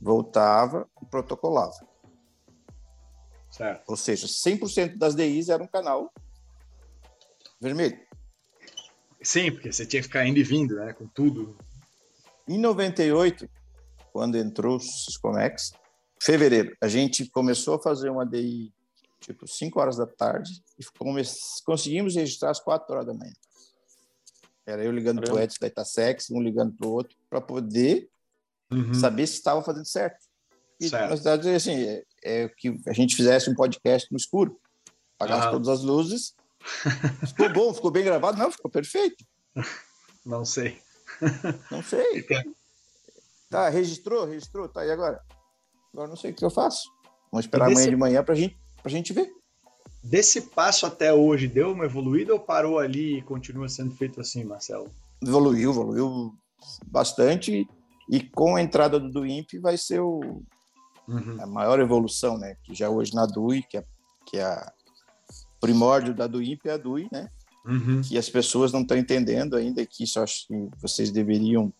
[0.00, 1.91] voltava e protocolava.
[3.52, 3.84] Certo.
[3.86, 6.10] Ou seja, 100% das DIs era um canal
[7.60, 8.00] vermelho.
[9.22, 11.56] Sim, porque você tinha que ficar indo e vindo, né, com tudo.
[12.48, 13.48] Em 98,
[14.12, 15.72] quando entrou o Siscomex,
[16.20, 18.72] fevereiro, a gente começou a fazer uma DI
[19.20, 20.84] tipo 5 horas da tarde e
[21.64, 23.32] conseguimos registrar às 4 horas da manhã.
[24.66, 28.08] Era eu ligando para o Edson da Itasex, um ligando para o outro, para poder
[28.72, 28.94] uhum.
[28.94, 30.24] saber se estava fazendo certo.
[30.80, 31.02] E, certo.
[31.02, 34.58] na verdade, assim, é, é que a gente fizesse um podcast no escuro,
[35.18, 36.34] apagasse todas as luzes.
[37.26, 38.38] Ficou bom, ficou bem gravado?
[38.38, 39.24] Não, ficou perfeito.
[40.24, 40.78] Não sei.
[41.70, 42.24] Não sei.
[43.50, 44.24] Tá, registrou?
[44.24, 44.66] Registrou?
[44.66, 45.20] Tá, e agora?
[45.92, 46.88] Agora não sei o que eu faço.
[47.30, 47.82] Vamos esperar desse...
[47.82, 49.30] amanhã de manhã para gente, a gente ver.
[50.02, 54.42] Desse passo até hoje, deu uma evoluída ou parou ali e continua sendo feito assim,
[54.42, 54.90] Marcelo?
[55.22, 56.32] Evoluiu, evoluiu
[56.86, 57.68] bastante.
[58.08, 60.42] E com a entrada do Duimp vai ser o,
[61.08, 61.36] uhum.
[61.40, 62.56] a maior evolução, né?
[62.62, 63.84] Que já hoje na DUI, que é,
[64.26, 64.72] que é a
[65.60, 67.28] primórdio da DUIP é a DUI, né?
[67.64, 68.00] Uhum.
[68.02, 71.72] Que as pessoas não estão entendendo ainda, que isso acho que vocês deveriam,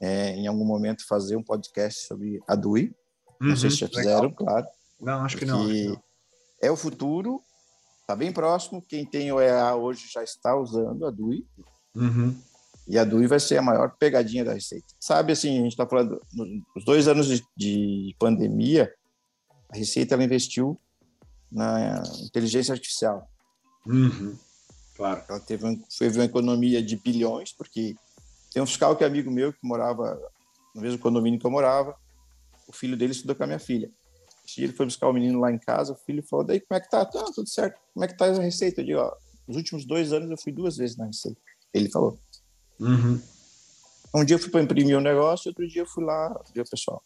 [0.00, 2.92] é, em algum momento, fazer um podcast sobre a DUI.
[3.40, 3.50] Uhum.
[3.50, 4.34] Não sei se já fizeram, Legal.
[4.34, 4.66] claro.
[5.00, 6.02] Não, acho que não, acho que não.
[6.60, 7.40] É o futuro,
[8.00, 8.82] está bem próximo.
[8.82, 11.46] Quem tem o EA hoje já está usando a DUI.
[11.94, 12.36] Uhum.
[12.86, 14.86] E a DUI vai ser a maior pegadinha da Receita.
[15.00, 16.20] Sabe, assim, a gente está falando,
[16.74, 18.92] nos dois anos de, de, pandemia,
[19.70, 20.78] a Receita ela investiu
[21.50, 23.26] na inteligência artificial.
[23.86, 24.36] Uhum.
[24.96, 25.22] Claro.
[25.28, 27.94] Ela teve, teve uma economia de bilhões, porque
[28.52, 30.20] tem um fiscal que é amigo meu, que morava
[30.74, 31.96] no mesmo condomínio que eu morava,
[32.66, 33.90] o filho dele estudou com a minha filha.
[34.44, 36.76] Esse dia ele foi buscar o menino lá em casa, o filho falou, daí como
[36.76, 37.04] é que tá?
[37.04, 37.80] Tá, tudo certo.
[37.94, 38.80] Como é que tá a Receita?
[38.80, 39.16] Eu digo, ó,
[39.46, 41.40] nos últimos dois anos eu fui duas vezes na Receita.
[41.72, 42.18] Ele falou.
[42.80, 43.20] Uhum.
[44.14, 46.70] Um dia eu fui para imprimir um negócio, outro dia eu fui lá ver o
[46.70, 47.02] pessoal.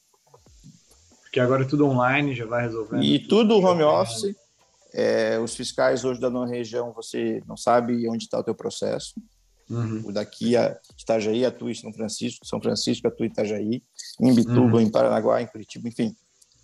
[1.22, 3.02] Porque agora é tudo online, já vai resolvendo.
[3.02, 4.34] E tudo home office.
[4.92, 9.14] É, os fiscais hoje da nova região, você não sabe onde está o teu processo.
[9.68, 10.02] Uhum.
[10.06, 13.82] O daqui a Itajaí atua em São Francisco, São Francisco atua em Itajaí,
[14.20, 14.80] em Bituba, uhum.
[14.80, 16.16] em Paranaguá, em Curitiba, enfim.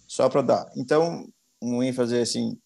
[0.08, 0.70] Só para dar.
[0.74, 1.28] Então,
[1.60, 2.58] um ênfase assim,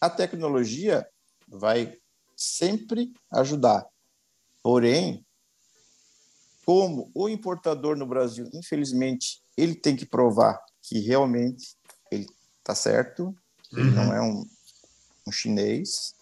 [0.00, 1.06] a tecnologia
[1.48, 1.96] vai
[2.36, 3.86] sempre ajudar.
[4.62, 5.24] Porém,
[6.64, 11.76] como o importador no Brasil, infelizmente, ele tem que provar que realmente
[12.10, 12.26] ele
[12.58, 13.34] está certo,
[13.72, 13.78] uhum.
[13.78, 14.12] ele não uhum.
[14.12, 14.46] é um,
[15.26, 16.14] um chinês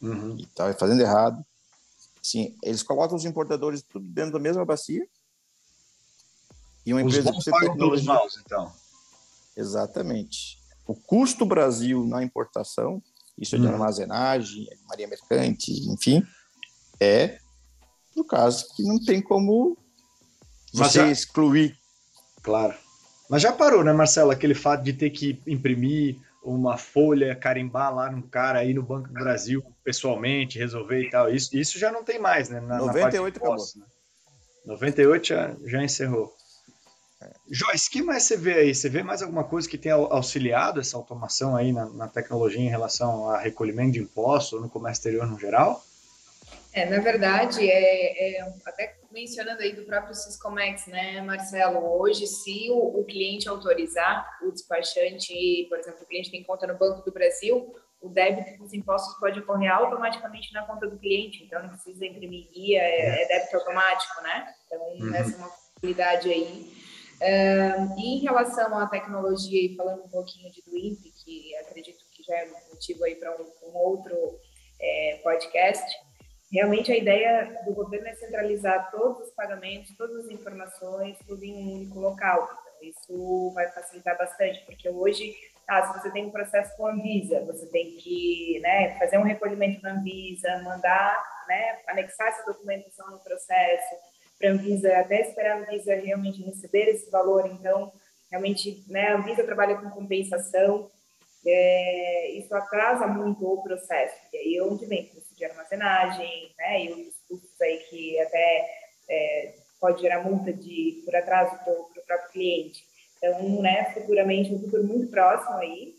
[0.00, 0.36] uhum.
[0.36, 1.44] e está fazendo errado.
[2.22, 5.06] Sim, eles colocam os importadores tudo dentro da mesma bacia.
[6.84, 8.06] E uma os empresa que você tecnologia.
[8.06, 8.72] Maus, então.
[9.56, 10.60] Exatamente.
[10.86, 13.02] O custo Brasil na importação,
[13.36, 13.72] isso é de uhum.
[13.72, 16.24] armazenagem, é marinha mercante, enfim,
[17.00, 17.40] é
[18.16, 19.76] no caso que não tem como
[20.72, 21.10] você já...
[21.10, 21.76] excluir.
[22.42, 22.74] Claro.
[23.28, 24.30] Mas já parou, né, Marcelo?
[24.30, 29.08] Aquele fato de ter que imprimir uma folha, carimbar lá num cara aí no Banco
[29.08, 31.28] do Brasil pessoalmente, resolver e tal.
[31.28, 32.60] Isso, isso já não tem mais, né?
[32.60, 33.64] Na, 98 na acabou.
[33.76, 33.84] Né?
[34.66, 36.32] 98 já, já encerrou.
[37.20, 37.32] É.
[37.50, 38.74] Joyce, o que mais você vê aí?
[38.74, 42.68] Você vê mais alguma coisa que tenha auxiliado essa automação aí na, na tecnologia em
[42.68, 45.82] relação a recolhimento de impostos ou no comércio exterior no geral?
[46.76, 51.78] É, na verdade, é, é, até mencionando aí do próprio Siscomex, né, Marcelo?
[51.98, 56.76] Hoje, se o, o, cliente autorizar, o despachante, por exemplo, o cliente tem conta no
[56.76, 61.62] Banco do Brasil, o débito dos impostos pode ocorrer automaticamente na conta do cliente, então
[61.62, 64.54] não precisa imprimir guia, é, é débito automático, né?
[64.66, 65.14] Então, uhum.
[65.14, 66.72] essa é uma possibilidade aí.
[67.22, 72.04] Um, e em relação à tecnologia, e falando um pouquinho de do INPE, que acredito
[72.12, 74.14] que já é motivo aí para um, um, outro
[74.78, 75.82] é, podcast,
[76.56, 81.52] Realmente a ideia do governo é centralizar todos os pagamentos, todas as informações, tudo em
[81.52, 82.44] um único local.
[82.44, 85.34] Então, isso vai facilitar bastante, porque hoje,
[85.68, 89.22] ah, se você tem um processo com a Anvisa, você tem que né, fazer um
[89.22, 93.94] recolhimento na Anvisa, mandar, né, anexar essa documentação no processo,
[94.38, 97.46] para a Anvisa, até esperar a Anvisa realmente receber esse valor.
[97.50, 97.92] Então,
[98.30, 100.90] realmente, né, a Anvisa trabalha com compensação,
[101.46, 104.16] é, isso atrasa muito o processo.
[104.32, 105.06] E aí, onde vem
[105.36, 108.70] de armazenagem, né, e outros custos aí que até
[109.08, 112.84] é, pode gerar multa de, por atraso para o próprio cliente.
[113.18, 115.94] Então, né, futuramente, um futuro muito próximo aí,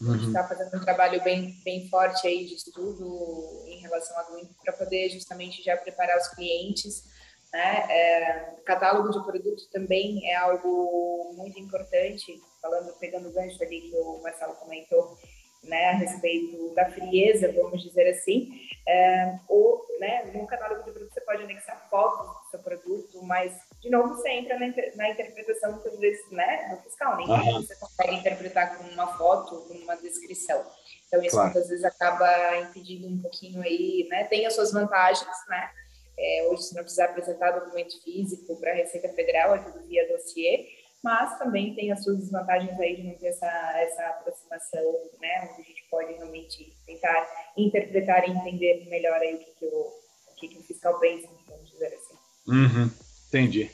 [0.00, 0.12] uhum.
[0.12, 4.24] a gente está fazendo um trabalho bem, bem forte aí de estudo em relação a
[4.62, 7.04] para poder justamente já preparar os clientes.
[7.52, 7.86] Né?
[7.88, 13.96] É, catálogo de produto também é algo muito importante, falando, pegando o gancho ali que
[13.96, 15.16] o Marcelo comentou,
[15.64, 18.50] né, a respeito da frieza, vamos dizer assim,
[18.86, 23.52] é, ou, né, no catálogo de produto você pode anexar fotos do seu produto, mas,
[23.80, 27.62] de novo, você entra na, na interpretação, muitas vezes, né, do fiscal, nem uhum.
[27.62, 30.64] você consegue interpretar com uma foto, com uma descrição.
[31.06, 31.50] Então, isso claro.
[31.50, 35.70] muitas vezes acaba impedindo um pouquinho aí, né, tem as suas vantagens, né,
[36.16, 40.06] é, hoje você não precisa apresentar documento físico para a Receita Federal, é tudo via
[40.08, 40.66] dossiê,
[41.04, 44.82] mas também tem as suas desvantagens aí de não ter essa, essa aproximação,
[45.20, 49.66] né, onde a gente pode realmente tentar interpretar e entender melhor aí o que, que,
[49.66, 52.14] o, o, que, que o fiscal pensa, vamos dizer assim.
[52.48, 52.90] Uhum,
[53.28, 53.70] entendi.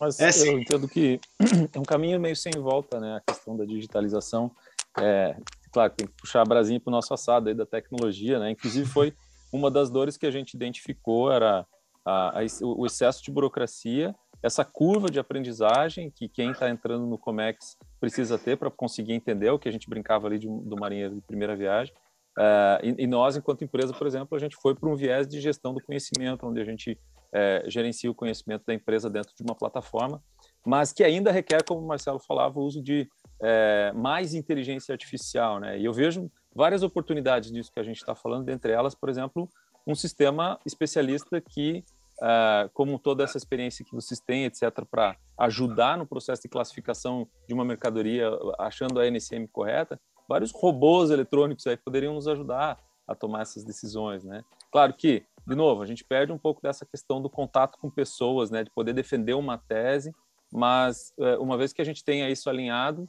[0.00, 1.20] Mas é, eu entendo que
[1.72, 4.50] é um caminho meio sem volta, né, a questão da digitalização.
[4.98, 5.36] É,
[5.70, 8.90] claro, tem que puxar a brasinha para o nosso assado aí da tecnologia, né, inclusive
[8.90, 9.14] foi
[9.52, 11.64] uma das dores que a gente identificou era
[12.04, 17.18] a, a, o excesso de burocracia essa curva de aprendizagem que quem está entrando no
[17.18, 21.14] Comex precisa ter para conseguir entender o que a gente brincava ali de, do marinheiro
[21.14, 21.94] de primeira viagem.
[22.38, 25.40] Uh, e, e, nós, enquanto empresa, por exemplo, a gente foi para um viés de
[25.40, 29.54] gestão do conhecimento, onde a gente uh, gerencia o conhecimento da empresa dentro de uma
[29.54, 30.22] plataforma,
[30.64, 33.08] mas que ainda requer, como o Marcelo falava, o uso de
[33.40, 35.58] uh, mais inteligência artificial.
[35.58, 35.78] Né?
[35.78, 39.48] E eu vejo várias oportunidades disso que a gente está falando, dentre elas, por exemplo,
[39.86, 41.84] um sistema especialista que
[42.20, 47.26] uh, como toda essa experiência que vocês têm, etc., para ajudar no processo de classificação
[47.48, 53.14] de uma mercadoria, achando a NCM correta, vários robôs eletrônicos aí poderiam nos ajudar a
[53.14, 54.44] tomar essas decisões, né?
[54.70, 58.50] Claro que, de novo, a gente perde um pouco dessa questão do contato com pessoas,
[58.50, 60.14] né, de poder defender uma tese,
[60.52, 63.08] mas uh, uma vez que a gente tenha isso alinhado,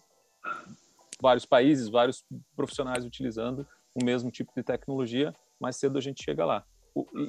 [1.21, 6.43] vários países, vários profissionais utilizando o mesmo tipo de tecnologia, mais cedo a gente chega
[6.45, 6.65] lá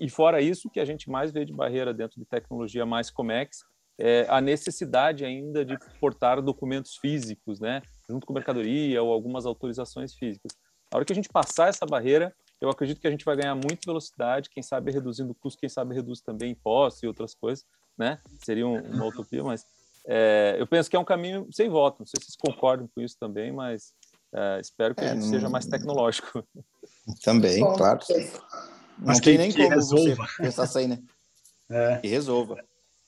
[0.01, 3.11] e fora isso, o que a gente mais vê de barreira dentro de tecnologia mais
[3.11, 3.65] Comex
[3.99, 10.15] é a necessidade ainda de portar documentos físicos, né, junto com mercadoria ou algumas autorizações
[10.15, 10.53] físicas.
[10.91, 13.55] A hora que a gente passar essa barreira, eu acredito que a gente vai ganhar
[13.55, 17.65] muito velocidade, quem sabe reduzindo o custo, quem sabe reduz também impostos e outras coisas,
[17.97, 18.19] né?
[18.45, 19.65] Seria uma utopia, mas
[20.07, 21.99] é, eu penso que é um caminho sem volta.
[22.01, 23.95] Não sei se vocês concordam com isso também, mas
[24.35, 25.31] é, espero que é, a gente não...
[25.31, 26.45] seja mais tecnológico.
[27.25, 27.77] Também, Bom,
[29.03, 29.19] claro.
[29.19, 30.27] Não tem nem como resolva.
[30.27, 30.99] você pensar assim, né?
[31.71, 31.97] É.
[32.03, 32.63] Que resolva.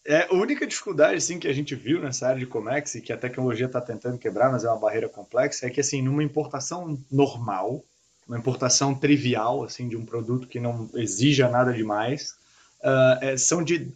[0.06, 3.12] É, a única dificuldade assim, que a gente viu nessa área de Comex e que
[3.12, 6.98] a tecnologia está tentando quebrar, mas é uma barreira complexa, é que assim, numa importação
[7.10, 7.84] normal,
[8.26, 12.36] uma importação trivial assim de um produto que não exija nada demais,
[12.80, 13.92] uh, é, são de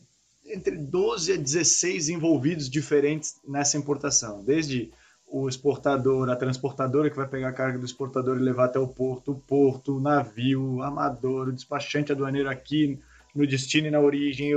[0.47, 4.91] entre 12 a 16 envolvidos diferentes nessa importação, desde
[5.31, 8.89] o exportador, a transportadora que vai pegar a carga do exportador e levar até o
[8.89, 12.99] porto, o porto, o navio, o amador, o despachante aduaneiro aqui
[13.35, 14.51] no destino e na origem.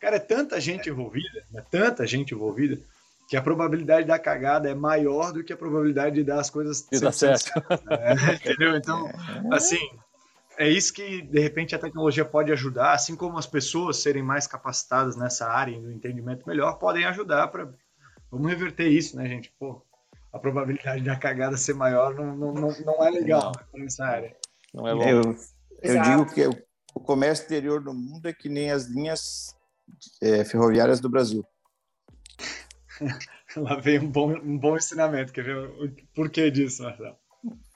[0.00, 2.78] Cara, é tanta gente envolvida, é tanta gente envolvida,
[3.28, 6.86] que a probabilidade da cagada é maior do que a probabilidade de dar as coisas
[6.90, 7.50] de dar certo.
[7.90, 8.76] É, entendeu?
[8.76, 9.08] Então,
[9.52, 9.78] assim,
[10.58, 14.46] é isso que de repente a tecnologia pode ajudar, assim como as pessoas serem mais
[14.46, 17.68] capacitadas nessa área e no entendimento melhor, podem ajudar para
[18.30, 19.52] vamos reverter isso, né, gente?
[19.58, 19.82] Pô,
[20.36, 23.80] a probabilidade da cagada ser maior não, não, não, não é legal não.
[23.80, 24.36] nessa área.
[24.72, 25.02] Não é bom.
[25.02, 25.36] Eu,
[25.82, 26.46] eu digo que
[26.94, 29.54] o comércio exterior no mundo é que nem as linhas
[30.22, 31.44] é, ferroviárias do Brasil.
[33.56, 35.32] Lá vem um bom, um bom ensinamento.
[35.32, 37.16] Quer ver o porquê disso, Marcelo?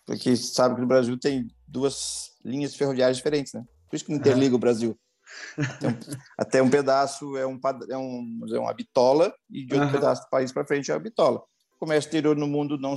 [0.06, 3.64] Porque sabe que no Brasil tem duas linhas ferroviárias diferentes, né?
[3.88, 4.98] Por isso que não interliga o Brasil.
[5.56, 5.98] Até um,
[6.38, 7.58] até um, pedaço é, um,
[7.90, 9.94] é, um, é uma bitola e de outro uhum.
[9.94, 11.42] pedaço do país para frente é uma bitola.
[11.80, 12.94] Comércio exterior no mundo não.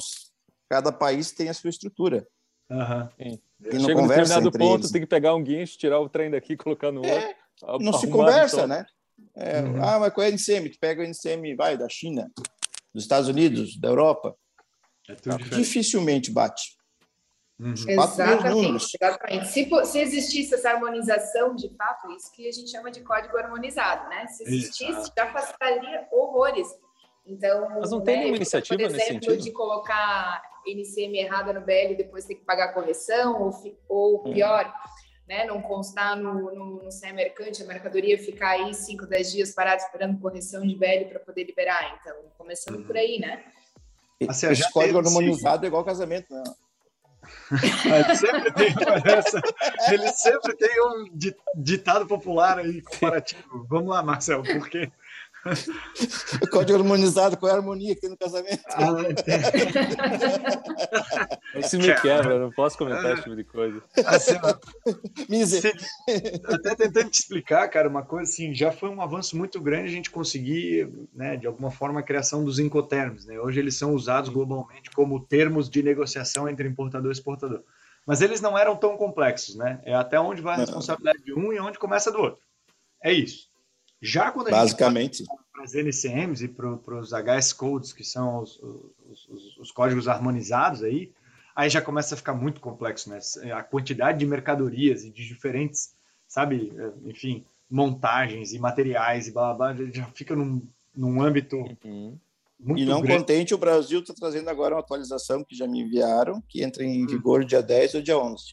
[0.69, 2.27] Cada país tem a sua estrutura.
[2.69, 3.09] Uhum.
[3.17, 3.39] E
[3.77, 4.91] não Chega conversa determinado ponto, eles.
[4.91, 7.85] tem que pegar um guincho, tirar o trem daqui, colocar no é, outro.
[7.85, 8.85] Não se conversa, né?
[9.35, 9.83] É, uhum.
[9.83, 10.69] Ah, mas qual é o NCM?
[10.69, 12.29] Tu pega o NCM, vai, da China,
[12.93, 14.35] dos Estados Unidos, da Europa.
[15.09, 15.15] É
[15.55, 16.77] Dificilmente bate.
[17.59, 17.73] Uhum.
[17.73, 19.47] Exatamente, exatamente.
[19.47, 24.09] Se, se, existisse essa harmonização de fato, isso que a gente chama de código harmonizado,
[24.09, 24.27] né?
[24.27, 25.13] Se existisse, Exato.
[25.15, 26.67] já facilitaria horrores.
[27.25, 29.43] Então, Mas não tem né, nenhuma iniciativa por exemplo, nesse sentido?
[29.43, 34.33] de colocar NCM errada no BL e depois ter que pagar correção, ou, ou hum.
[34.33, 39.05] pior, hum né, não constar no, no, no CE mercante, a mercadoria ficar aí 5,
[39.05, 41.97] 10 dias parada esperando correção de velho para poder liberar.
[41.99, 42.83] Então, começando uhum.
[42.83, 43.43] por aí, né?
[44.27, 46.43] Assim, Esse código harmonizado é igual casamento, né?
[47.53, 48.67] ele, sempre tem
[49.13, 49.41] essa,
[49.93, 51.05] ele sempre tem um
[51.55, 53.65] ditado popular aí comparativo.
[53.69, 54.91] Vamos lá, Marcelo, por quê?
[56.41, 58.63] O código harmonizado, qual é a harmonia que tem no casamento?
[58.69, 58.95] Ah,
[61.59, 63.83] Isso me quebra, não posso comentar esse tipo de coisa.
[64.05, 64.35] Assim,
[65.45, 65.73] se,
[66.45, 69.91] até tentando te explicar, cara, uma coisa assim, já foi um avanço muito grande a
[69.91, 73.25] gente conseguir, né, de alguma forma, a criação dos incoterms.
[73.25, 73.37] Né?
[73.39, 77.63] Hoje eles são usados globalmente como termos de negociação entre importador e exportador.
[78.05, 79.81] Mas eles não eram tão complexos, né?
[79.85, 82.41] É até onde vai a responsabilidade de um e onde começa do outro.
[83.01, 83.52] É isso.
[84.03, 85.19] Já quando a Basicamente.
[85.19, 89.71] gente para as NCMs e para os HS codes, que são os, os, os, os,
[89.71, 91.13] códigos harmonizados aí,
[91.55, 93.19] aí já começa a ficar muito complexo, né?
[93.53, 95.95] A quantidade de mercadorias e de diferentes,
[96.27, 100.61] sabe, é, enfim, montagens e materiais e blá blá, blá já fica num,
[100.93, 102.19] num âmbito uhum.
[102.59, 103.19] muito E não grande.
[103.19, 107.05] contente, o Brasil está trazendo agora uma atualização que já me enviaram, que entra em
[107.05, 108.43] vigor dia 10 ou dia 11.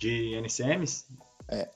[0.00, 1.04] De NCMs?
[1.48, 1.75] É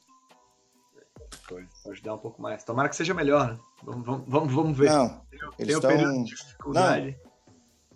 [1.50, 2.64] pode ajudar um pouco mais.
[2.64, 3.60] Tomara que seja melhor, né?
[3.82, 4.90] Vamos, vamos, vamos ver.
[4.90, 5.90] Não, tem, eles estão...
[5.90, 7.18] período de dificuldade.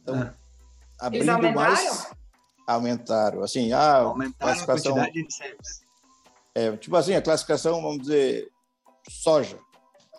[0.07, 0.35] Não, ah.
[1.01, 1.55] abrindo eles aumentaram?
[1.55, 2.15] mais...
[2.67, 3.43] Aumentaram.
[3.43, 4.93] Assim, ah, aumentaram classificação...
[4.93, 5.65] a quantidade de.
[6.55, 8.49] É, tipo assim, a classificação, vamos dizer,
[9.09, 9.59] soja.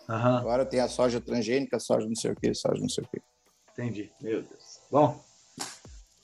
[0.08, 0.36] Uhum.
[0.36, 3.20] Agora tem a soja transgênica, soja não sei o que, soja não sei o que.
[3.72, 4.12] Entendi.
[4.20, 4.80] Meu Deus.
[4.90, 5.20] Bom,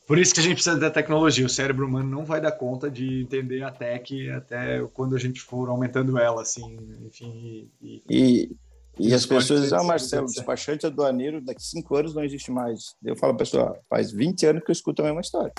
[0.06, 1.46] por isso que a gente precisa da tecnologia.
[1.46, 5.40] O cérebro humano não vai dar conta de entender a tech até quando a gente
[5.40, 7.70] for aumentando ela, assim, enfim.
[7.80, 8.56] E, e,
[8.98, 12.94] e as pessoas dizem, ah, Marcelo, despachante aduaneiro daqui cinco anos não existe mais.
[13.04, 15.52] Eu falo, pessoal, faz 20 anos que eu escuto a mesma história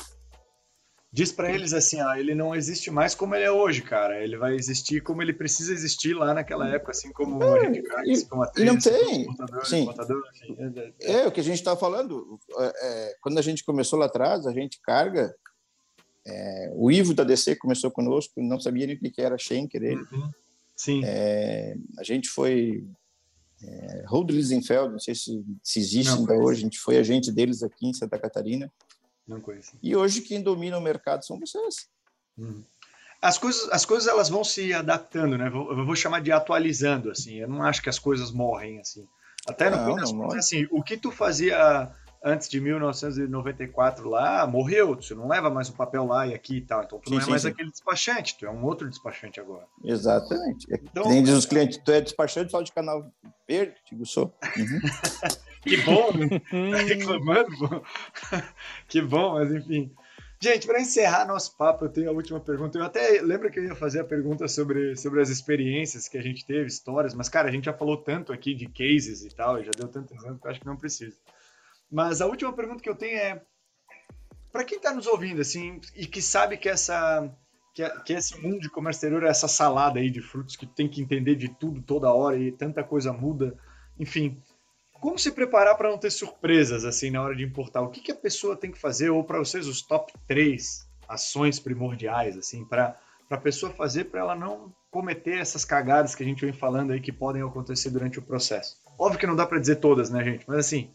[1.14, 4.24] diz para eles assim, ó, ele não existe mais como ele é hoje, cara.
[4.24, 7.88] Ele vai existir como ele precisa existir lá naquela época, assim como é, a gente
[8.06, 9.28] e, como a e não tem.
[9.64, 9.88] Sim.
[11.00, 12.40] É, é, o que a gente está falando.
[12.58, 15.36] É, é, quando a gente começou lá atrás, a gente carga.
[16.26, 20.02] É, o Ivo da DC começou conosco, não sabia nem o que era Schenker ele.
[20.02, 20.32] Uhum.
[20.76, 21.02] Sim.
[21.06, 22.84] É, a gente foi
[23.62, 27.62] é, Lisenfeld, não sei se, se existe não, ainda hoje, a gente foi agente deles
[27.62, 28.72] aqui em Santa Catarina.
[29.28, 29.78] Não conheci.
[29.82, 31.88] E hoje quem domina o mercado são vocês.
[32.38, 32.64] Uhum.
[33.22, 35.48] As coisas, as coisas elas vão se adaptando, né?
[35.48, 37.36] Eu vou chamar de atualizando, assim.
[37.36, 39.08] Eu não acho que as coisas morrem assim.
[39.48, 41.90] Até no não, das assim, o que tu fazia
[42.24, 44.96] antes de 1994 lá, morreu.
[44.96, 46.84] Tu não leva mais o papel lá e aqui e tal.
[46.84, 47.50] Então tu sim, não é sim, mais sim.
[47.50, 49.66] aquele despachante, tu é um outro despachante agora.
[49.84, 50.66] Exatamente.
[50.72, 53.12] Então, Nem diz os clientes, tu é despachante só de canal
[53.48, 54.34] verde, digo, sou.
[54.58, 54.80] Uhum.
[55.64, 56.40] Que bom, né?
[56.72, 57.84] Tá reclamando,
[58.88, 59.92] Que bom, mas enfim.
[60.42, 62.78] Gente, para encerrar nosso papo, eu tenho a última pergunta.
[62.78, 66.22] Eu até lembro que eu ia fazer a pergunta sobre, sobre as experiências que a
[66.22, 69.64] gente teve, histórias, mas, cara, a gente já falou tanto aqui de cases e tal,
[69.64, 71.16] já deu tanto exemplo que eu acho que não precisa.
[71.90, 73.42] Mas a última pergunta que eu tenho é:
[74.52, 77.34] para quem está nos ouvindo, assim, e que sabe que essa.
[77.74, 80.88] Que, que esse mundo de comércio exterior é essa salada aí de frutos que tem
[80.88, 83.58] que entender de tudo toda hora e tanta coisa muda.
[83.98, 84.40] Enfim,
[85.04, 87.82] como se preparar para não ter surpresas assim na hora de importar?
[87.82, 91.60] O que, que a pessoa tem que fazer ou para vocês os top 3 ações
[91.60, 92.98] primordiais assim para
[93.30, 97.02] a pessoa fazer para ela não cometer essas cagadas que a gente vem falando aí
[97.02, 98.78] que podem acontecer durante o processo?
[98.98, 100.46] Óbvio que não dá para dizer todas, né, gente?
[100.48, 100.90] Mas assim,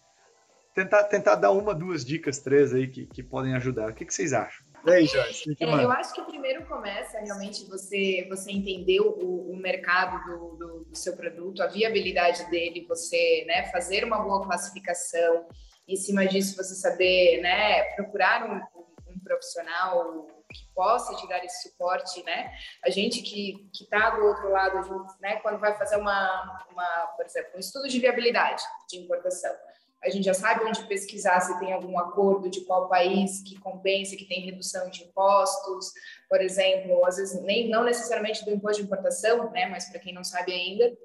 [0.75, 3.91] tentar, tentar dar uma, duas dicas, três aí que, que podem ajudar.
[3.91, 4.65] O que, que vocês acham?
[4.87, 5.57] E aí, Joyce?
[5.61, 10.85] É, eu acho que primeiro começa realmente você, você entender o, o mercado do, do,
[10.85, 15.47] do, seu produto, a viabilidade dele, você né, fazer uma boa classificação,
[15.87, 21.69] em cima disso você saber né, procurar um, um profissional que possa te dar esse
[21.69, 22.51] suporte, né?
[22.83, 27.51] A gente que está do outro lado, né, quando vai fazer uma, uma, por exemplo,
[27.55, 29.55] um estudo de viabilidade de importação,
[30.03, 34.17] a gente já sabe onde pesquisar se tem algum acordo de qual país que compensa,
[34.17, 35.93] que tem redução de impostos,
[36.29, 40.15] por exemplo, às vezes nem não necessariamente do imposto de importação, né, mas para quem
[40.15, 40.97] não sabe ainda,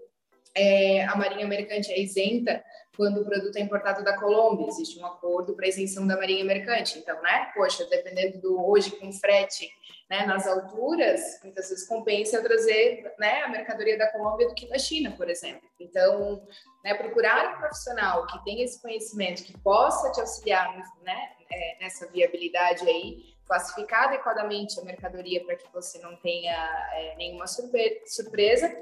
[0.56, 2.64] é, a Marinha Mercante é isenta
[2.96, 7.00] quando o produto é importado da Colômbia, existe um acordo para isenção da Marinha Mercante.
[7.00, 9.70] Então, né, poxa, dependendo do hoje com frete
[10.10, 14.78] né, nas alturas, muitas vezes compensa trazer né, a mercadoria da Colômbia do que da
[14.78, 15.68] China, por exemplo.
[15.80, 16.46] Então,
[16.84, 22.08] né, procurar um profissional que tenha esse conhecimento, que possa te auxiliar né, é, nessa
[22.08, 26.54] viabilidade aí, classificar adequadamente a mercadoria para que você não tenha
[26.94, 28.74] é, nenhuma surpresa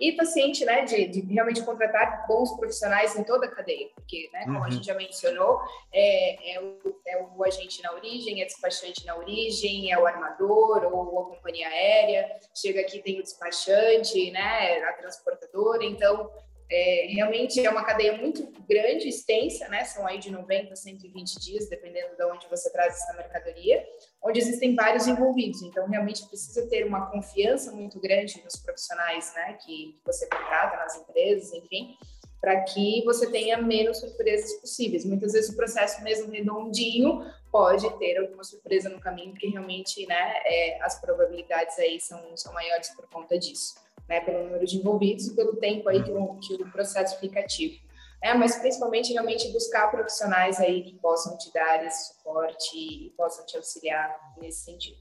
[0.00, 4.44] e paciente, né, de, de, realmente contratar bons profissionais em toda a cadeia, porque, né,
[4.44, 4.64] como uhum.
[4.64, 5.60] a gente já mencionou,
[5.92, 10.84] é, é, o, é, o, agente na origem, é despachante na origem, é o armador
[10.92, 16.30] ou a companhia aérea, chega aqui tem o despachante, né, a transportadora, então
[16.70, 19.84] é, realmente é uma cadeia muito grande, extensa, né?
[19.84, 23.82] São aí de 90 a 120 dias, dependendo de onde você traz essa mercadoria,
[24.22, 25.62] onde existem vários envolvidos.
[25.62, 29.54] Então, realmente precisa ter uma confiança muito grande nos profissionais, né?
[29.64, 31.96] Que, que você contrata nas empresas, enfim,
[32.38, 35.06] para que você tenha menos surpresas possíveis.
[35.06, 40.34] Muitas vezes o processo mesmo redondinho pode ter alguma surpresa no caminho, porque realmente, né?
[40.44, 45.26] É, as probabilidades aí são, são maiores por conta disso né, pelo número de envolvidos
[45.26, 47.76] e pelo tempo aí que o, que o processo fica ativo.
[48.20, 53.46] É, mas principalmente realmente buscar profissionais aí que possam te dar esse suporte e possam
[53.46, 54.98] te auxiliar nesse sentido.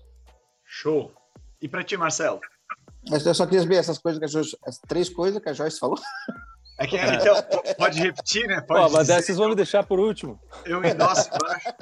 [0.64, 1.12] Show.
[1.60, 2.39] E para ti, Marcelo?
[3.10, 5.80] Eu só queria ver essas coisas que a Joyce, as três coisas que a Joyce
[5.80, 5.97] falou.
[6.80, 7.36] É que, então,
[7.75, 8.61] pode repetir, né?
[8.61, 10.39] Pode Pô, mas essas vão me deixar por último.
[10.63, 11.73] Eu endosso embaixo.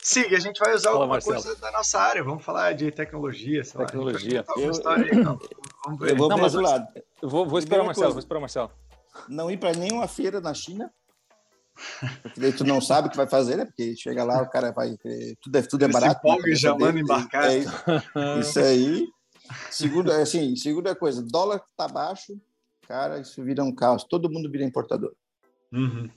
[0.00, 1.42] Sim, a gente vai usar Fala, alguma Marcelo.
[1.42, 2.22] coisa da nossa área.
[2.22, 3.62] Vamos falar de tecnologia.
[3.64, 4.44] Tecnologia.
[4.56, 5.38] Eu, história, então.
[5.84, 6.12] Vamos ver.
[6.12, 6.86] Eu vou não, mas, lado.
[7.20, 8.70] Eu vou, vou esperar o Marcelo, vou esperar o Marcelo.
[9.28, 10.90] Não ir para nenhuma feira na China.
[12.22, 13.64] Porque daí tu não sabe o que vai fazer, né?
[13.64, 14.96] Porque chega lá, o cara vai.
[15.42, 16.20] Tudo é, tudo é barato.
[16.24, 17.50] Empolga e já manda embarcar.
[17.50, 17.58] É,
[18.38, 19.08] isso aí.
[19.70, 22.40] Segunda, assim, segunda coisa, dólar tá baixo,
[22.86, 24.04] cara, isso vira um caos.
[24.04, 25.14] Todo mundo vira importador.
[25.72, 26.08] Uhum.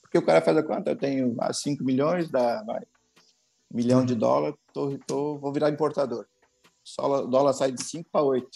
[0.00, 2.82] Porque o cara faz a conta, eu tenho 5 milhões, dá vai,
[3.72, 6.26] milhão de dólares, tô, tô, vou virar importador.
[6.98, 8.48] O dólar sai de 5 para 8.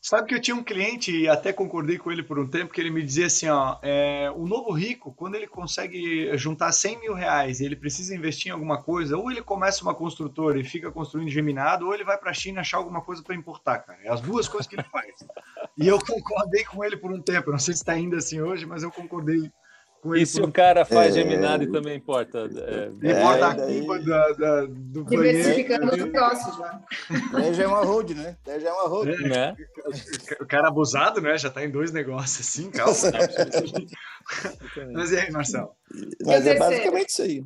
[0.00, 2.80] Sabe que eu tinha um cliente, e até concordei com ele por um tempo, que
[2.80, 7.14] ele me dizia assim, ó, é, o novo rico, quando ele consegue juntar 100 mil
[7.14, 10.90] reais e ele precisa investir em alguma coisa, ou ele começa uma construtora e fica
[10.92, 13.98] construindo geminado, ou ele vai para a China achar alguma coisa para importar, cara.
[14.04, 15.14] É as duas coisas que ele faz.
[15.76, 18.64] E eu concordei com ele por um tempo, não sei se está ainda assim hoje,
[18.66, 19.50] mas eu concordei
[20.16, 21.20] e se o cara faz é...
[21.20, 22.38] geminado e também importa?
[22.38, 22.86] É...
[22.86, 26.80] Importa a culpa da, da, do Diversificando os negócios já.
[27.32, 28.36] Daí já é uma road, né?
[28.44, 29.10] Daí já é uma road.
[29.10, 29.28] É.
[29.28, 29.56] Né?
[30.40, 31.36] O cara abusado, né?
[31.36, 32.94] Já tá em dois negócios assim, calma.
[34.92, 35.70] Mas e aí, Marcelo?
[36.24, 37.44] Mas é basicamente isso aí.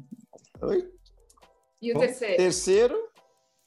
[0.63, 0.89] Oi?
[1.81, 2.37] E o terceiro?
[2.37, 3.09] Terceiro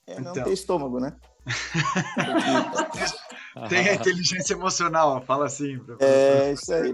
[0.07, 0.43] é não então.
[0.43, 1.15] ter estômago, né?
[3.70, 5.80] Tem a inteligência emocional, fala assim.
[5.99, 6.93] É isso aí,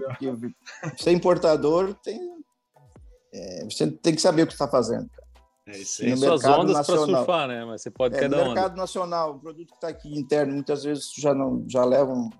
[0.96, 2.20] ser importador tem,
[3.32, 5.10] é, você tem que saber o que está fazendo.
[5.66, 6.10] É isso aí.
[6.10, 7.64] No suas ondas para surfar, né?
[7.64, 11.12] Mas você pode é, no mercado nacional, o produto que está aqui interno, muitas vezes
[11.16, 12.30] já não já levam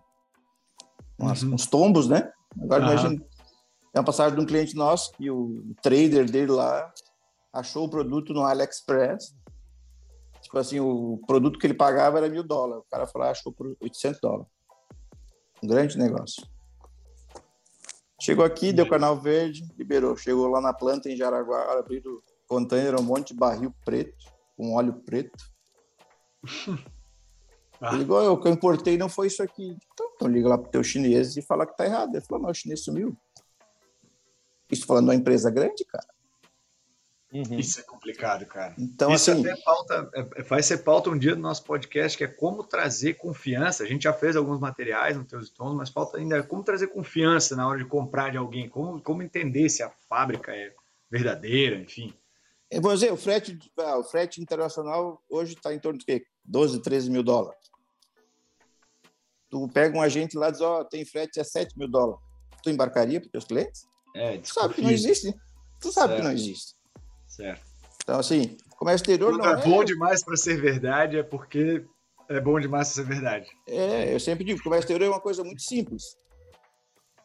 [1.18, 1.54] umas, uhum.
[1.54, 2.30] uns tombos, né?
[2.60, 2.90] Agora uhum.
[2.90, 3.24] imagina,
[3.94, 6.92] é uma passagem de um cliente nosso que o trader dele lá
[7.52, 9.34] achou o produto no AliExpress
[10.52, 12.84] Tipo assim, o produto que ele pagava era mil dólares.
[12.86, 14.46] O cara falou, ah, achou por 800 dólares.
[15.62, 16.46] Um grande negócio.
[18.20, 20.14] Chegou aqui, deu canal verde, liberou.
[20.14, 24.74] Chegou lá na planta em Jaraguá, abriu o container, um monte de barril preto, com
[24.74, 25.42] óleo preto.
[27.80, 27.88] ah.
[27.88, 29.74] Ele ligou, o que eu importei não foi isso aqui.
[29.94, 32.14] Então, então liga lá pro teu chinês e fala que tá errado.
[32.14, 33.16] Ele falou, mas o chinês sumiu.
[34.70, 36.11] Isso falando de uma empresa grande, cara.
[37.32, 37.58] Uhum.
[37.58, 38.74] Isso é complicado, cara.
[38.78, 42.16] Então, Isso assim, até pauta, é, é, vai ser pauta um dia do nosso podcast,
[42.18, 43.82] que é como trazer confiança.
[43.82, 47.56] A gente já fez alguns materiais no Teus Tons, mas falta ainda como trazer confiança
[47.56, 50.74] na hora de comprar de alguém, como, como entender se a fábrica é
[51.10, 52.14] verdadeira, enfim.
[52.70, 56.26] Eu vou dizer, o frete, ah, o frete internacional hoje está em torno de quê?
[56.44, 57.70] 12, 13 mil dólares.
[59.48, 62.20] Tu pega um agente lá e diz, ó, oh, tem frete a 7 mil dólares.
[62.62, 63.86] Tu embarcaria para os teus clientes?
[64.14, 65.34] É, tu sabe que não existe.
[65.80, 66.20] Tu sabe certo.
[66.20, 66.74] que não existe.
[67.32, 67.62] Certo.
[68.02, 69.64] Então, assim, comércio exterior Quando não é...
[69.64, 71.84] bom demais para ser verdade, é porque
[72.28, 73.48] é bom demais para ser verdade.
[73.66, 76.16] É, eu sempre digo, comércio exterior é uma coisa muito simples.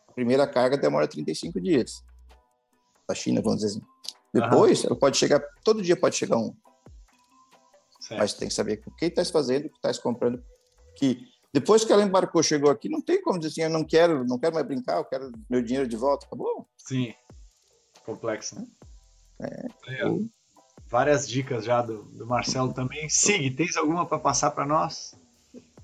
[0.07, 2.03] A primeira carga demora 35 dias.
[3.07, 3.85] Da China, vamos dizer assim.
[4.33, 4.87] Depois, Aham.
[4.91, 6.55] ela pode chegar, todo dia pode chegar um.
[7.99, 8.19] Certo.
[8.19, 10.41] Mas tem que saber o que estás fazendo, o que estás comprando.
[10.95, 14.23] Que depois que ela embarcou, chegou aqui, não tem como dizer assim, eu não quero,
[14.25, 16.65] não quero mais brincar, eu quero meu dinheiro de volta, acabou.
[16.77, 17.13] Sim,
[18.05, 18.55] complexo.
[18.55, 18.67] Né?
[19.39, 19.67] É.
[19.89, 20.19] é.
[20.89, 23.09] Várias dicas já do, do Marcelo também.
[23.09, 25.15] Sig, tens alguma para passar para nós?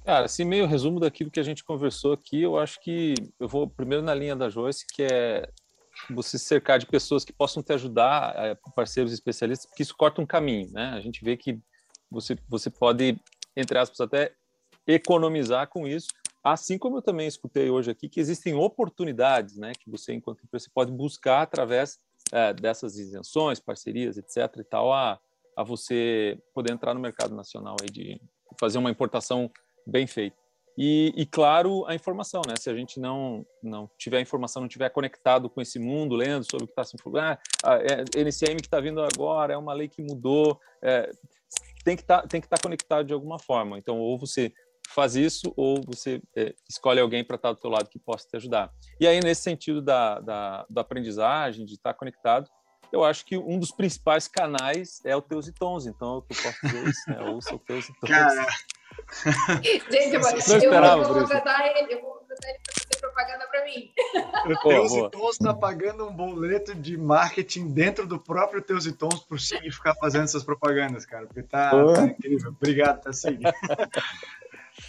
[0.06, 3.68] Cara, assim, meio resumo daquilo que a gente conversou aqui, eu acho que eu vou
[3.68, 5.50] primeiro na linha da Joyce, que é
[6.10, 10.22] você se cercar de pessoas que possam te ajudar, é, parceiros especialistas, porque isso corta
[10.22, 10.90] um caminho, né?
[10.90, 11.60] A gente vê que
[12.10, 13.18] você, você pode,
[13.56, 14.34] entre aspas, até
[14.86, 16.08] economizar com isso,
[16.44, 20.70] assim como eu também escutei hoje aqui que existem oportunidades, né, que você enquanto empresa
[20.74, 21.98] pode buscar através
[22.34, 24.58] é, dessas isenções, parcerias, etc.
[24.58, 25.20] e tal, a,
[25.56, 28.20] a você poder entrar no mercado nacional aí de
[28.60, 29.52] fazer uma importação
[29.86, 30.36] bem feita.
[30.76, 32.56] E, e, claro, a informação, né?
[32.58, 36.64] Se a gente não não tiver informação, não tiver conectado com esse mundo, lendo sobre
[36.64, 39.88] o que está se informando, ah, é, NCM que está vindo agora é uma lei
[39.88, 41.12] que mudou, é,
[41.86, 43.78] tem que tá, estar tá conectado de alguma forma.
[43.78, 44.52] Então, ou você
[44.90, 48.36] faz isso ou você é, escolhe alguém para estar do teu lado que possa te
[48.36, 48.72] ajudar.
[49.00, 52.50] E aí, nesse sentido da, da, da aprendizagem, de estar conectado,
[52.92, 55.88] eu acho que um dos principais canais é o Teus e Tons.
[55.88, 57.22] Então, o que eu posso dizer isso, né?
[57.22, 58.10] Ouça o Teus e Tons.
[58.10, 58.46] Cara...
[59.64, 63.92] Gente, eu, eu, vou contratar ele, eu vou contratar ele para fazer propaganda para mim.
[64.46, 68.92] O Teus e Tons está pagando um boleto de marketing dentro do próprio Teus e
[68.94, 72.52] Tons para o Sig ficar fazendo essas propagandas, cara, porque tá, tá incrível.
[72.52, 73.40] Obrigado, tá, Sig.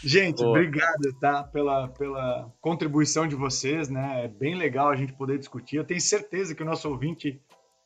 [0.05, 0.50] Gente, Boa.
[0.50, 1.42] obrigado, tá?
[1.42, 4.24] Pela, pela contribuição de vocês, né?
[4.24, 5.76] É bem legal a gente poder discutir.
[5.76, 7.40] Eu tenho certeza que o nosso ouvinte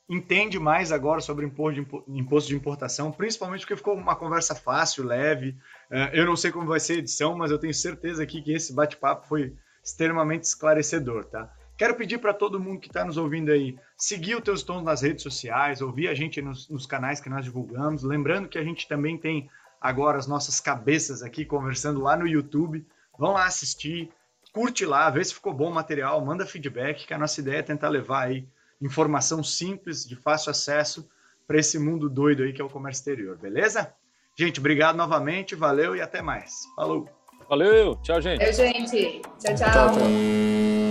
[0.09, 5.57] entende mais agora sobre imposto de importação, principalmente porque ficou uma conversa fácil, leve.
[5.91, 8.53] É, eu não sei como vai ser a edição, mas eu tenho certeza aqui que
[8.53, 9.55] esse bate-papo foi
[9.85, 11.53] extremamente esclarecedor, tá?
[11.77, 15.03] Quero pedir para todo mundo que está nos ouvindo aí seguir o Teus Tons nas
[15.03, 18.03] redes sociais, ouvir a gente nos, nos canais que nós divulgamos.
[18.03, 19.49] Lembrando que a gente também tem
[19.81, 22.87] agora as nossas cabeças aqui conversando lá no YouTube.
[23.19, 24.11] Vão lá assistir,
[24.53, 27.63] curte lá, vê se ficou bom o material, manda feedback, que a nossa ideia é
[27.63, 28.47] tentar levar aí
[28.81, 31.09] informação simples, de fácil acesso
[31.47, 33.93] para esse mundo doido aí que é o comércio exterior, beleza?
[34.37, 36.67] Gente, obrigado novamente, valeu e até mais.
[36.77, 37.09] Falou!
[37.49, 38.39] Valeu, tchau, gente.
[38.39, 39.23] Valeu, gente.
[39.41, 39.55] tchau.
[39.55, 40.88] tchau, tchau.